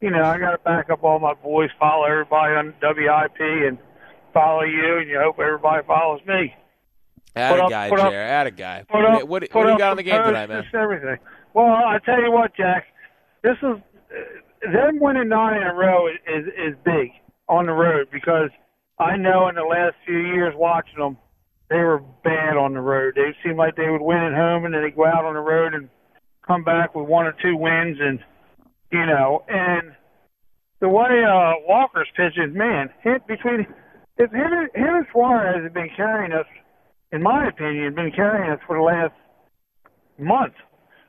you 0.00 0.10
know, 0.10 0.22
I 0.22 0.38
got 0.38 0.52
to 0.52 0.58
back 0.58 0.88
up 0.88 1.04
all 1.04 1.18
my 1.18 1.34
boys, 1.34 1.68
follow 1.78 2.04
everybody 2.04 2.54
on 2.54 2.74
WIP, 2.80 3.40
and 3.40 3.78
follow 4.32 4.62
you, 4.62 4.98
and 4.98 5.08
you 5.08 5.20
hope 5.22 5.38
everybody 5.38 5.86
follows 5.86 6.20
me. 6.26 6.54
Add 7.34 7.66
a 7.66 7.68
guy, 7.68 7.90
Jerry. 7.90 8.14
Add 8.14 8.46
a 8.46 8.50
guy. 8.50 8.84
What, 8.90 9.04
up, 9.04 9.28
what, 9.28 9.48
what 9.52 9.64
do 9.64 9.72
you 9.72 9.78
got 9.78 9.92
on 9.92 9.96
the 9.96 10.02
game 10.02 10.22
tonight, 10.22 10.48
man? 10.48 10.64
Everything. 10.74 11.16
Well, 11.54 11.66
I 11.66 11.98
tell 12.04 12.20
you 12.22 12.30
what, 12.30 12.54
Jack. 12.56 12.86
This 13.42 13.56
is 13.62 13.78
them 14.62 15.00
winning 15.00 15.28
nine 15.28 15.56
in 15.56 15.66
a 15.66 15.74
row 15.74 16.06
is, 16.06 16.18
is 16.26 16.46
is 16.46 16.74
big 16.84 17.10
on 17.48 17.66
the 17.66 17.72
road 17.72 18.08
because 18.12 18.50
I 18.98 19.16
know 19.16 19.48
in 19.48 19.54
the 19.54 19.62
last 19.62 19.96
few 20.06 20.18
years 20.18 20.54
watching 20.56 20.98
them, 20.98 21.16
they 21.68 21.78
were 21.78 22.00
bad 22.22 22.56
on 22.56 22.74
the 22.74 22.80
road. 22.80 23.14
They 23.16 23.34
seemed 23.42 23.56
like 23.56 23.76
they 23.76 23.90
would 23.90 24.02
win 24.02 24.18
at 24.18 24.34
home 24.34 24.64
and 24.64 24.74
then 24.74 24.82
they 24.82 24.90
go 24.90 25.06
out 25.06 25.24
on 25.24 25.34
the 25.34 25.40
road 25.40 25.74
and 25.74 25.88
come 26.46 26.62
back 26.62 26.94
with 26.94 27.08
one 27.08 27.26
or 27.26 27.34
two 27.42 27.56
wins 27.56 27.98
and 28.00 28.20
you 28.90 29.06
know 29.06 29.44
and 29.48 29.92
the 30.80 30.88
way 30.88 31.24
uh 31.24 31.54
Walker's 31.66 32.08
pitching, 32.16 32.54
man, 32.54 32.90
hit 33.02 33.26
between 33.26 33.66
if 34.18 34.30
him, 34.30 34.68
him 34.74 34.94
and 34.94 35.06
Suarez 35.10 35.64
have 35.64 35.74
been 35.74 35.90
carrying 35.96 36.32
us 36.32 36.46
in 37.12 37.22
my 37.22 37.46
opinion, 37.46 37.94
been 37.94 38.10
carrying 38.10 38.50
us 38.50 38.58
for 38.66 38.76
the 38.76 38.82
last 38.82 39.14
month, 40.18 40.54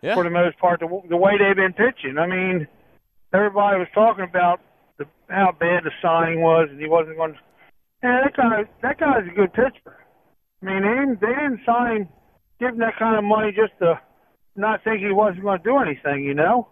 yeah. 0.01 0.13
for 0.13 0.23
the 0.23 0.29
most 0.29 0.59
part, 0.59 0.81
the, 0.81 1.01
the 1.09 1.17
way 1.17 1.33
they've 1.37 1.55
been 1.55 1.73
pitching. 1.73 2.17
I 2.17 2.27
mean, 2.27 2.67
everybody 3.33 3.79
was 3.79 3.87
talking 3.93 4.25
about 4.25 4.59
the, 4.97 5.05
how 5.29 5.55
bad 5.57 5.83
the 5.85 5.91
signing 6.01 6.41
was, 6.41 6.67
and 6.69 6.79
he 6.79 6.87
wasn't 6.87 7.17
going 7.17 7.33
to. 7.33 7.39
And 8.01 8.25
that 8.25 8.35
guy, 8.35 8.63
that 8.81 8.99
guy's 8.99 9.25
a 9.31 9.33
good 9.33 9.53
pitcher. 9.53 9.97
I 10.61 10.65
mean, 10.65 10.81
they 10.81 10.89
didn't, 10.89 11.21
they 11.21 11.27
didn't 11.27 11.61
sign, 11.65 12.09
give 12.59 12.69
him 12.69 12.79
that 12.79 12.97
kind 12.99 13.17
of 13.17 13.23
money 13.23 13.51
just 13.51 13.77
to 13.79 13.99
not 14.55 14.83
think 14.83 14.99
he 14.99 15.11
wasn't 15.11 15.43
going 15.43 15.59
to 15.59 15.63
do 15.63 15.77
anything, 15.77 16.25
you 16.25 16.33
know. 16.33 16.67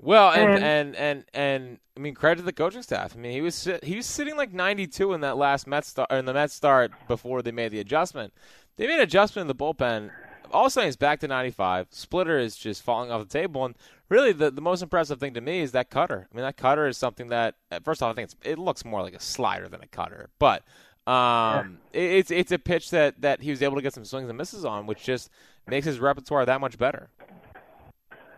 Well, 0.00 0.30
and, 0.30 0.62
and 0.62 0.96
and 0.96 1.24
and 1.34 1.78
I 1.96 2.00
mean, 2.00 2.14
credit 2.14 2.36
to 2.36 2.42
the 2.44 2.52
coaching 2.52 2.82
staff. 2.82 3.16
I 3.16 3.18
mean, 3.18 3.32
he 3.32 3.40
was 3.40 3.68
he 3.82 3.96
was 3.96 4.06
sitting 4.06 4.36
like 4.36 4.52
92 4.52 5.12
in 5.12 5.22
that 5.22 5.36
last 5.36 5.66
Mets 5.66 5.88
start 5.88 6.10
in 6.12 6.24
the 6.24 6.32
Mets 6.32 6.54
start 6.54 6.92
before 7.08 7.42
they 7.42 7.50
made 7.50 7.72
the 7.72 7.80
adjustment. 7.80 8.32
They 8.78 8.86
made 8.86 8.94
an 8.94 9.00
adjustment 9.00 9.42
in 9.42 9.48
the 9.48 9.54
bullpen. 9.54 10.10
All 10.52 10.62
of 10.62 10.68
a 10.68 10.70
sudden, 10.70 10.88
it's 10.88 10.96
back 10.96 11.20
to 11.20 11.28
95. 11.28 11.88
Splitter 11.90 12.38
is 12.38 12.56
just 12.56 12.82
falling 12.82 13.10
off 13.10 13.20
the 13.20 13.28
table. 13.28 13.64
And 13.66 13.74
really, 14.08 14.32
the, 14.32 14.50
the 14.50 14.60
most 14.60 14.82
impressive 14.82 15.18
thing 15.18 15.34
to 15.34 15.40
me 15.40 15.60
is 15.60 15.72
that 15.72 15.90
cutter. 15.90 16.28
I 16.32 16.34
mean, 16.34 16.44
that 16.44 16.56
cutter 16.56 16.86
is 16.86 16.96
something 16.96 17.28
that, 17.28 17.56
first 17.84 18.02
off, 18.02 18.12
I 18.12 18.14
think 18.14 18.30
it 18.44 18.58
looks 18.58 18.84
more 18.84 19.02
like 19.02 19.14
a 19.14 19.20
slider 19.20 19.68
than 19.68 19.82
a 19.82 19.86
cutter. 19.88 20.30
But 20.38 20.62
um, 21.06 21.78
yeah. 21.92 22.00
it, 22.00 22.12
it's 22.12 22.30
it's 22.30 22.52
a 22.52 22.58
pitch 22.58 22.90
that, 22.90 23.20
that 23.20 23.42
he 23.42 23.50
was 23.50 23.62
able 23.62 23.76
to 23.76 23.82
get 23.82 23.94
some 23.94 24.04
swings 24.04 24.28
and 24.28 24.38
misses 24.38 24.64
on, 24.64 24.86
which 24.86 25.02
just 25.02 25.28
makes 25.66 25.84
his 25.84 25.98
repertoire 25.98 26.46
that 26.46 26.60
much 26.60 26.78
better. 26.78 27.10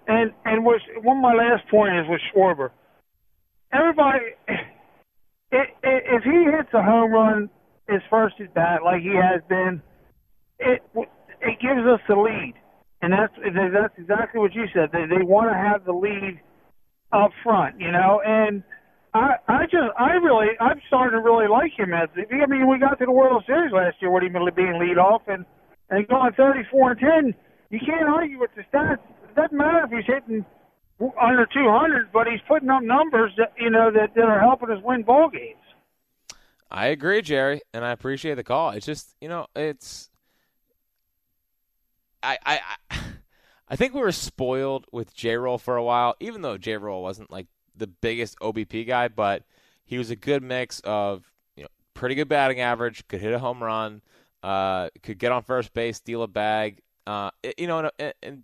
And 0.08 0.32
and 0.46 0.64
was, 0.64 0.80
one 1.02 1.18
of 1.18 1.22
my 1.22 1.34
last 1.34 1.68
point 1.68 1.94
is 1.96 2.06
with 2.08 2.20
Schwarber. 2.34 2.70
Everybody, 3.72 4.24
if 5.52 6.22
he 6.24 6.44
hits 6.50 6.72
a 6.72 6.82
home 6.82 7.12
run 7.12 7.50
his 7.88 8.00
first 8.08 8.40
at 8.40 8.54
bat 8.54 8.82
like 8.84 9.02
he 9.02 9.14
has 9.14 9.42
been, 9.48 9.82
it 10.60 10.82
it 11.40 11.58
gives 11.60 11.86
us 11.86 12.00
the 12.08 12.16
lead, 12.16 12.54
and 13.02 13.12
that's 13.12 13.34
that's 13.42 13.94
exactly 13.98 14.40
what 14.40 14.54
you 14.54 14.66
said. 14.72 14.90
They 14.92 15.06
they 15.06 15.22
want 15.24 15.50
to 15.50 15.56
have 15.56 15.84
the 15.84 15.92
lead 15.92 16.40
up 17.12 17.30
front, 17.42 17.80
you 17.80 17.90
know, 17.90 18.20
and 18.24 18.62
I 19.14 19.34
I 19.48 19.64
just 19.64 19.90
I 19.98 20.12
really 20.14 20.48
I'm 20.60 20.80
starting 20.86 21.18
to 21.18 21.22
really 21.22 21.48
like 21.48 21.72
him 21.76 21.92
as 21.92 22.08
I 22.16 22.46
mean 22.46 22.68
we 22.68 22.78
got 22.78 22.98
to 22.98 23.06
the 23.06 23.12
World 23.12 23.42
Series 23.46 23.72
last 23.72 23.96
year 24.00 24.10
with 24.10 24.22
him 24.22 24.34
being 24.54 24.78
lead 24.78 24.98
off 24.98 25.22
and 25.26 25.44
and 25.90 26.06
going 26.06 26.32
34 26.34 26.92
and 26.92 27.00
10. 27.00 27.34
You 27.70 27.80
can't 27.84 28.08
argue 28.08 28.38
with 28.38 28.50
the 28.54 28.62
stats. 28.62 28.98
It 29.24 29.34
doesn't 29.34 29.56
matter 29.56 29.84
if 29.84 29.90
he's 29.90 30.06
hitting 30.06 30.44
under 31.20 31.46
200, 31.46 32.12
but 32.12 32.26
he's 32.26 32.40
putting 32.46 32.68
up 32.68 32.82
numbers 32.82 33.32
that 33.38 33.52
you 33.58 33.70
know 33.70 33.90
that, 33.90 34.14
that 34.14 34.24
are 34.24 34.40
helping 34.40 34.70
us 34.70 34.82
win 34.84 35.02
ball 35.02 35.30
games. 35.30 35.56
I 36.70 36.86
agree, 36.86 37.22
Jerry, 37.22 37.62
and 37.74 37.84
I 37.84 37.90
appreciate 37.90 38.34
the 38.34 38.44
call. 38.44 38.70
It's 38.70 38.86
just 38.86 39.16
you 39.20 39.28
know 39.28 39.46
it's 39.56 40.09
I 42.22 42.38
I 42.44 42.60
I 43.68 43.76
think 43.76 43.94
we 43.94 44.00
were 44.00 44.12
spoiled 44.12 44.86
with 44.92 45.14
J 45.14 45.36
Roll 45.36 45.58
for 45.58 45.76
a 45.76 45.84
while, 45.84 46.16
even 46.20 46.42
though 46.42 46.58
J 46.58 46.76
Roll 46.76 47.02
wasn't 47.02 47.30
like 47.30 47.46
the 47.76 47.86
biggest 47.86 48.38
OBP 48.40 48.86
guy, 48.86 49.08
but 49.08 49.44
he 49.84 49.98
was 49.98 50.10
a 50.10 50.16
good 50.16 50.42
mix 50.42 50.80
of 50.80 51.24
you 51.56 51.62
know 51.62 51.68
pretty 51.94 52.14
good 52.14 52.28
batting 52.28 52.60
average, 52.60 53.06
could 53.08 53.20
hit 53.20 53.32
a 53.32 53.38
home 53.38 53.62
run, 53.62 54.02
uh, 54.42 54.88
could 55.02 55.18
get 55.18 55.32
on 55.32 55.42
first 55.42 55.72
base, 55.72 55.98
steal 55.98 56.22
a 56.22 56.28
bag. 56.28 56.80
Uh, 57.06 57.30
you 57.56 57.66
know, 57.66 57.90
and, 57.98 58.14
and 58.22 58.42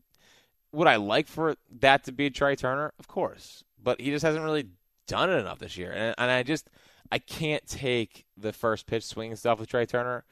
would 0.73 0.89
I 0.89 0.97
like 0.97 1.29
for 1.29 1.57
that 1.81 2.05
to 2.05 2.13
be 2.13 2.31
Trea 2.31 2.57
Turner? 2.57 2.93
Of 2.99 3.09
course, 3.09 3.65
but 3.83 4.01
he 4.01 4.11
just 4.11 4.25
hasn't 4.25 4.45
really 4.45 4.69
done 5.07 5.31
it 5.31 5.35
enough 5.35 5.59
this 5.59 5.77
year, 5.77 5.93
and, 5.93 6.15
and 6.19 6.31
I 6.31 6.43
just 6.43 6.69
I 7.11 7.19
can't 7.19 7.67
take 7.67 8.27
the 8.37 8.53
first 8.53 8.87
pitch 8.87 9.05
swing 9.05 9.35
stuff 9.37 9.61
with 9.61 9.69
Trea 9.69 9.87
Turner. 9.87 10.25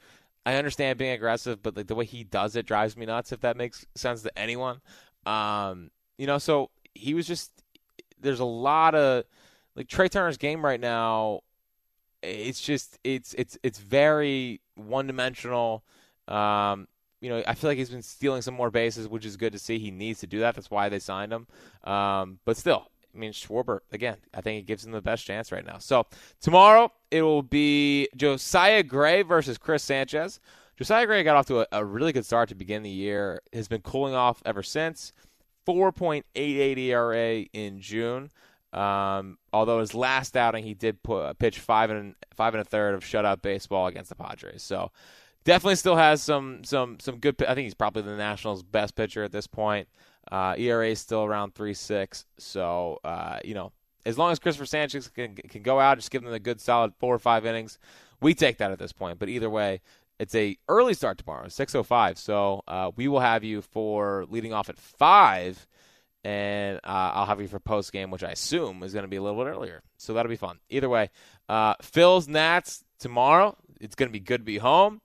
I 0.45 0.55
understand 0.55 0.99
being 0.99 1.11
aggressive, 1.11 1.63
but 1.63 1.75
like 1.75 1.87
the 1.87 1.95
way 1.95 2.05
he 2.05 2.23
does 2.23 2.55
it 2.55 2.65
drives 2.65 2.95
me 2.95 3.05
nuts. 3.05 3.31
If 3.31 3.41
that 3.41 3.57
makes 3.57 3.85
sense 3.95 4.21
to 4.23 4.37
anyone, 4.37 4.81
um, 5.25 5.89
you 6.17 6.27
know. 6.27 6.37
So 6.37 6.69
he 6.93 7.13
was 7.13 7.27
just 7.27 7.51
there's 8.19 8.39
a 8.39 8.45
lot 8.45 8.95
of 8.95 9.23
like 9.75 9.87
Trea 9.87 10.09
Turner's 10.09 10.37
game 10.37 10.63
right 10.63 10.79
now. 10.79 11.41
It's 12.21 12.61
just 12.61 12.99
it's 13.03 13.33
it's 13.35 13.57
it's 13.63 13.79
very 13.79 14.61
one 14.75 15.07
dimensional. 15.07 15.83
Um, 16.27 16.87
you 17.21 17.29
know, 17.29 17.43
I 17.47 17.55
feel 17.55 17.71
like 17.71 17.77
he's 17.77 17.89
been 17.89 18.03
stealing 18.03 18.41
some 18.43 18.53
more 18.53 18.69
bases, 18.69 19.07
which 19.07 19.25
is 19.25 19.37
good 19.37 19.53
to 19.53 19.59
see. 19.59 19.79
He 19.79 19.89
needs 19.89 20.19
to 20.19 20.27
do 20.27 20.39
that. 20.41 20.53
That's 20.53 20.69
why 20.69 20.89
they 20.89 20.99
signed 20.99 21.33
him. 21.33 21.47
Um, 21.83 22.39
but 22.45 22.57
still, 22.57 22.91
I 23.15 23.19
mean, 23.19 23.31
Schwarber, 23.31 23.79
again, 23.91 24.17
I 24.33 24.41
think 24.41 24.59
it 24.59 24.65
gives 24.65 24.85
him 24.85 24.91
the 24.91 25.01
best 25.01 25.25
chance 25.25 25.51
right 25.51 25.65
now. 25.65 25.77
So 25.77 26.05
tomorrow 26.41 26.91
it 27.11 27.21
will 27.21 27.43
be 27.43 28.09
Josiah 28.15 28.83
Gray 28.83 29.21
versus 29.21 29.57
Chris 29.57 29.83
Sanchez. 29.83 30.39
Josiah 30.77 31.05
Gray 31.05 31.23
got 31.23 31.37
off 31.37 31.45
to 31.47 31.61
a, 31.61 31.67
a 31.71 31.85
really 31.85 32.11
good 32.11 32.25
start 32.25 32.49
to 32.49 32.55
begin 32.55 32.83
the 32.83 32.89
year, 32.89 33.41
has 33.53 33.67
been 33.67 33.81
cooling 33.81 34.13
off 34.13 34.41
ever 34.45 34.61
since. 34.61 35.13
4.88 35.65 36.77
ERA 36.77 37.45
in 37.53 37.79
June. 37.79 38.29
Um, 38.73 39.37
although 39.53 39.79
his 39.79 39.93
last 39.93 40.35
outing, 40.35 40.65
he 40.65 40.73
did 40.73 41.01
put, 41.01 41.39
pitch 41.39 41.59
five 41.59 41.89
and 41.89 42.15
five 42.35 42.53
and 42.53 42.61
a 42.61 42.65
third 42.65 42.93
of 42.93 43.03
shutout 43.03 43.41
baseball 43.41 43.87
against 43.87 44.09
the 44.09 44.15
Padres. 44.15 44.63
So 44.63 44.91
definitely 45.45 45.75
still 45.75 45.95
has 45.95 46.21
some 46.21 46.63
some 46.65 46.99
some 46.99 47.19
good. 47.19 47.41
I 47.43 47.55
think 47.55 47.63
he's 47.65 47.73
probably 47.73 48.01
the 48.01 48.17
Nationals' 48.17 48.63
best 48.63 48.95
pitcher 48.95 49.23
at 49.23 49.31
this 49.31 49.47
point. 49.47 49.87
Uh, 50.31 50.55
ERA 50.57 50.89
is 50.89 50.99
still 50.99 51.23
around 51.23 51.53
three 51.53 51.73
six. 51.73 52.25
So 52.37 52.99
uh, 53.03 53.39
you 53.43 53.53
know, 53.53 53.71
as 54.05 54.17
long 54.17 54.31
as 54.31 54.39
Cristopher 54.39 54.67
Sanchez 54.67 55.07
can 55.07 55.35
can 55.35 55.61
go 55.61 55.79
out, 55.79 55.97
just 55.97 56.11
give 56.11 56.23
them 56.23 56.33
a 56.33 56.39
good 56.39 56.59
solid 56.61 56.93
four 56.99 57.13
or 57.13 57.19
five 57.19 57.45
innings, 57.45 57.79
we 58.21 58.33
take 58.33 58.57
that 58.57 58.71
at 58.71 58.79
this 58.79 58.93
point. 58.93 59.19
But 59.19 59.29
either 59.29 59.49
way, 59.49 59.81
it's 60.19 60.35
a 60.35 60.57
early 60.67 60.93
start 60.93 61.17
tomorrow, 61.17 61.47
six 61.47 61.75
oh 61.75 61.83
five. 61.83 62.17
So 62.17 62.63
uh, 62.67 62.91
we 62.95 63.07
will 63.07 63.19
have 63.19 63.43
you 63.43 63.61
for 63.61 64.25
leading 64.29 64.53
off 64.53 64.69
at 64.69 64.77
five. 64.77 65.67
And 66.23 66.77
uh, 66.77 67.11
I'll 67.13 67.27
have 67.27 67.39
you 67.39 67.47
for 67.47 67.59
post 67.59 67.93
game, 67.93 68.09
which 68.09 68.23
I 68.23 68.31
assume 68.31 68.81
is 68.81 68.93
going 68.93 69.03
to 69.03 69.07
be 69.07 69.17
a 69.17 69.21
little 69.21 69.43
bit 69.43 69.47
earlier. 69.47 69.83
So 69.97 70.13
that'll 70.13 70.27
be 70.27 70.35
fun. 70.35 70.57
Either 70.71 70.89
way, 70.89 71.11
uh, 71.47 71.75
Phil's 71.83 72.27
Nats 72.27 72.83
tomorrow. 72.97 73.55
It's 73.79 73.93
going 73.93 74.09
to 74.09 74.11
be 74.11 74.19
good 74.19 74.39
to 74.39 74.43
be 74.43 74.57
home. 74.57 75.01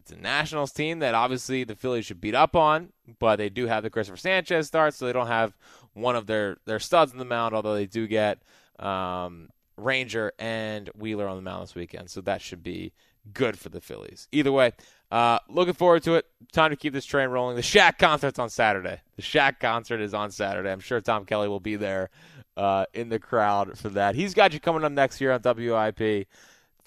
It's 0.00 0.12
a 0.12 0.16
Nationals 0.16 0.72
team 0.72 1.00
that 1.00 1.14
obviously 1.14 1.64
the 1.64 1.74
Phillies 1.74 2.06
should 2.06 2.20
beat 2.20 2.34
up 2.34 2.56
on, 2.56 2.92
but 3.18 3.36
they 3.36 3.48
do 3.48 3.66
have 3.66 3.82
the 3.82 3.90
Cristopher 3.90 4.18
Sanchez 4.18 4.66
start, 4.66 4.94
so 4.94 5.06
they 5.06 5.12
don't 5.12 5.26
have 5.26 5.56
one 5.92 6.16
of 6.16 6.26
their, 6.26 6.56
their 6.64 6.78
studs 6.78 7.12
in 7.12 7.18
the 7.18 7.24
mound, 7.24 7.54
although 7.54 7.74
they 7.74 7.86
do 7.86 8.06
get 8.06 8.42
um, 8.78 9.50
Ranger 9.76 10.32
and 10.38 10.88
Wheeler 10.94 11.28
on 11.28 11.36
the 11.36 11.42
mound 11.42 11.64
this 11.64 11.74
weekend. 11.74 12.10
So 12.10 12.20
that 12.22 12.40
should 12.40 12.62
be 12.62 12.92
good 13.32 13.58
for 13.58 13.68
the 13.68 13.80
Phillies. 13.80 14.28
Either 14.32 14.52
way, 14.52 14.72
uh, 15.10 15.38
looking 15.48 15.74
forward 15.74 16.02
to 16.04 16.14
it. 16.14 16.26
Time 16.52 16.70
to 16.70 16.76
keep 16.76 16.92
this 16.92 17.04
train 17.04 17.28
rolling. 17.28 17.56
The 17.56 17.62
Shaq 17.62 17.98
concert's 17.98 18.38
on 18.38 18.48
Saturday. 18.48 19.00
The 19.16 19.22
Shaq 19.22 19.60
concert 19.60 20.00
is 20.00 20.14
on 20.14 20.30
Saturday. 20.30 20.70
I'm 20.70 20.80
sure 20.80 21.00
Tom 21.00 21.24
Kelly 21.24 21.48
will 21.48 21.60
be 21.60 21.76
there 21.76 22.10
uh, 22.56 22.86
in 22.94 23.08
the 23.08 23.18
crowd 23.18 23.78
for 23.78 23.88
that. 23.90 24.14
He's 24.14 24.34
got 24.34 24.52
you 24.52 24.60
coming 24.60 24.84
up 24.84 24.92
next 24.92 25.20
year 25.20 25.32
on 25.32 25.40
WIP. 25.42 26.26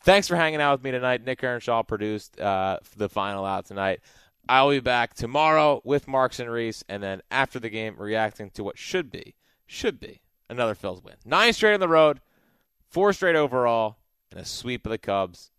Thanks 0.03 0.27
for 0.27 0.35
hanging 0.35 0.59
out 0.59 0.79
with 0.79 0.83
me 0.83 0.91
tonight. 0.91 1.25
Nick 1.25 1.41
Earnshaw 1.43 1.83
produced 1.83 2.39
uh, 2.39 2.79
the 2.97 3.07
final 3.07 3.45
out 3.45 3.65
tonight. 3.65 4.01
I'll 4.49 4.69
be 4.69 4.81
back 4.81 5.13
tomorrow 5.13 5.81
with 5.85 6.09
Marks 6.09 6.39
and 6.39 6.51
Reese, 6.51 6.83
and 6.89 7.01
then 7.01 7.21
after 7.31 7.57
the 7.57 7.69
game, 7.69 7.95
reacting 7.97 8.49
to 8.51 8.63
what 8.63 8.77
should 8.77 9.09
be, 9.09 9.35
should 9.65 10.01
be 10.01 10.19
another 10.49 10.75
Phil's 10.75 11.01
win. 11.01 11.15
Nine 11.23 11.53
straight 11.53 11.73
on 11.73 11.79
the 11.79 11.87
road, 11.87 12.19
four 12.89 13.13
straight 13.13 13.37
overall, 13.37 13.97
and 14.29 14.41
a 14.41 14.45
sweep 14.45 14.85
of 14.85 14.91
the 14.91 14.97
Cubs. 14.97 15.51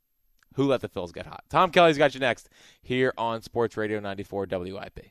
Who 0.56 0.64
let 0.64 0.82
the 0.82 0.88
Phils 0.88 1.12
get 1.12 1.26
hot? 1.26 1.44
Tom 1.48 1.70
Kelly's 1.70 1.98
got 1.98 2.14
you 2.14 2.20
next 2.20 2.48
here 2.82 3.12
on 3.18 3.42
Sports 3.42 3.76
Radio 3.76 3.98
94 3.98 4.46
WIP. 4.50 5.06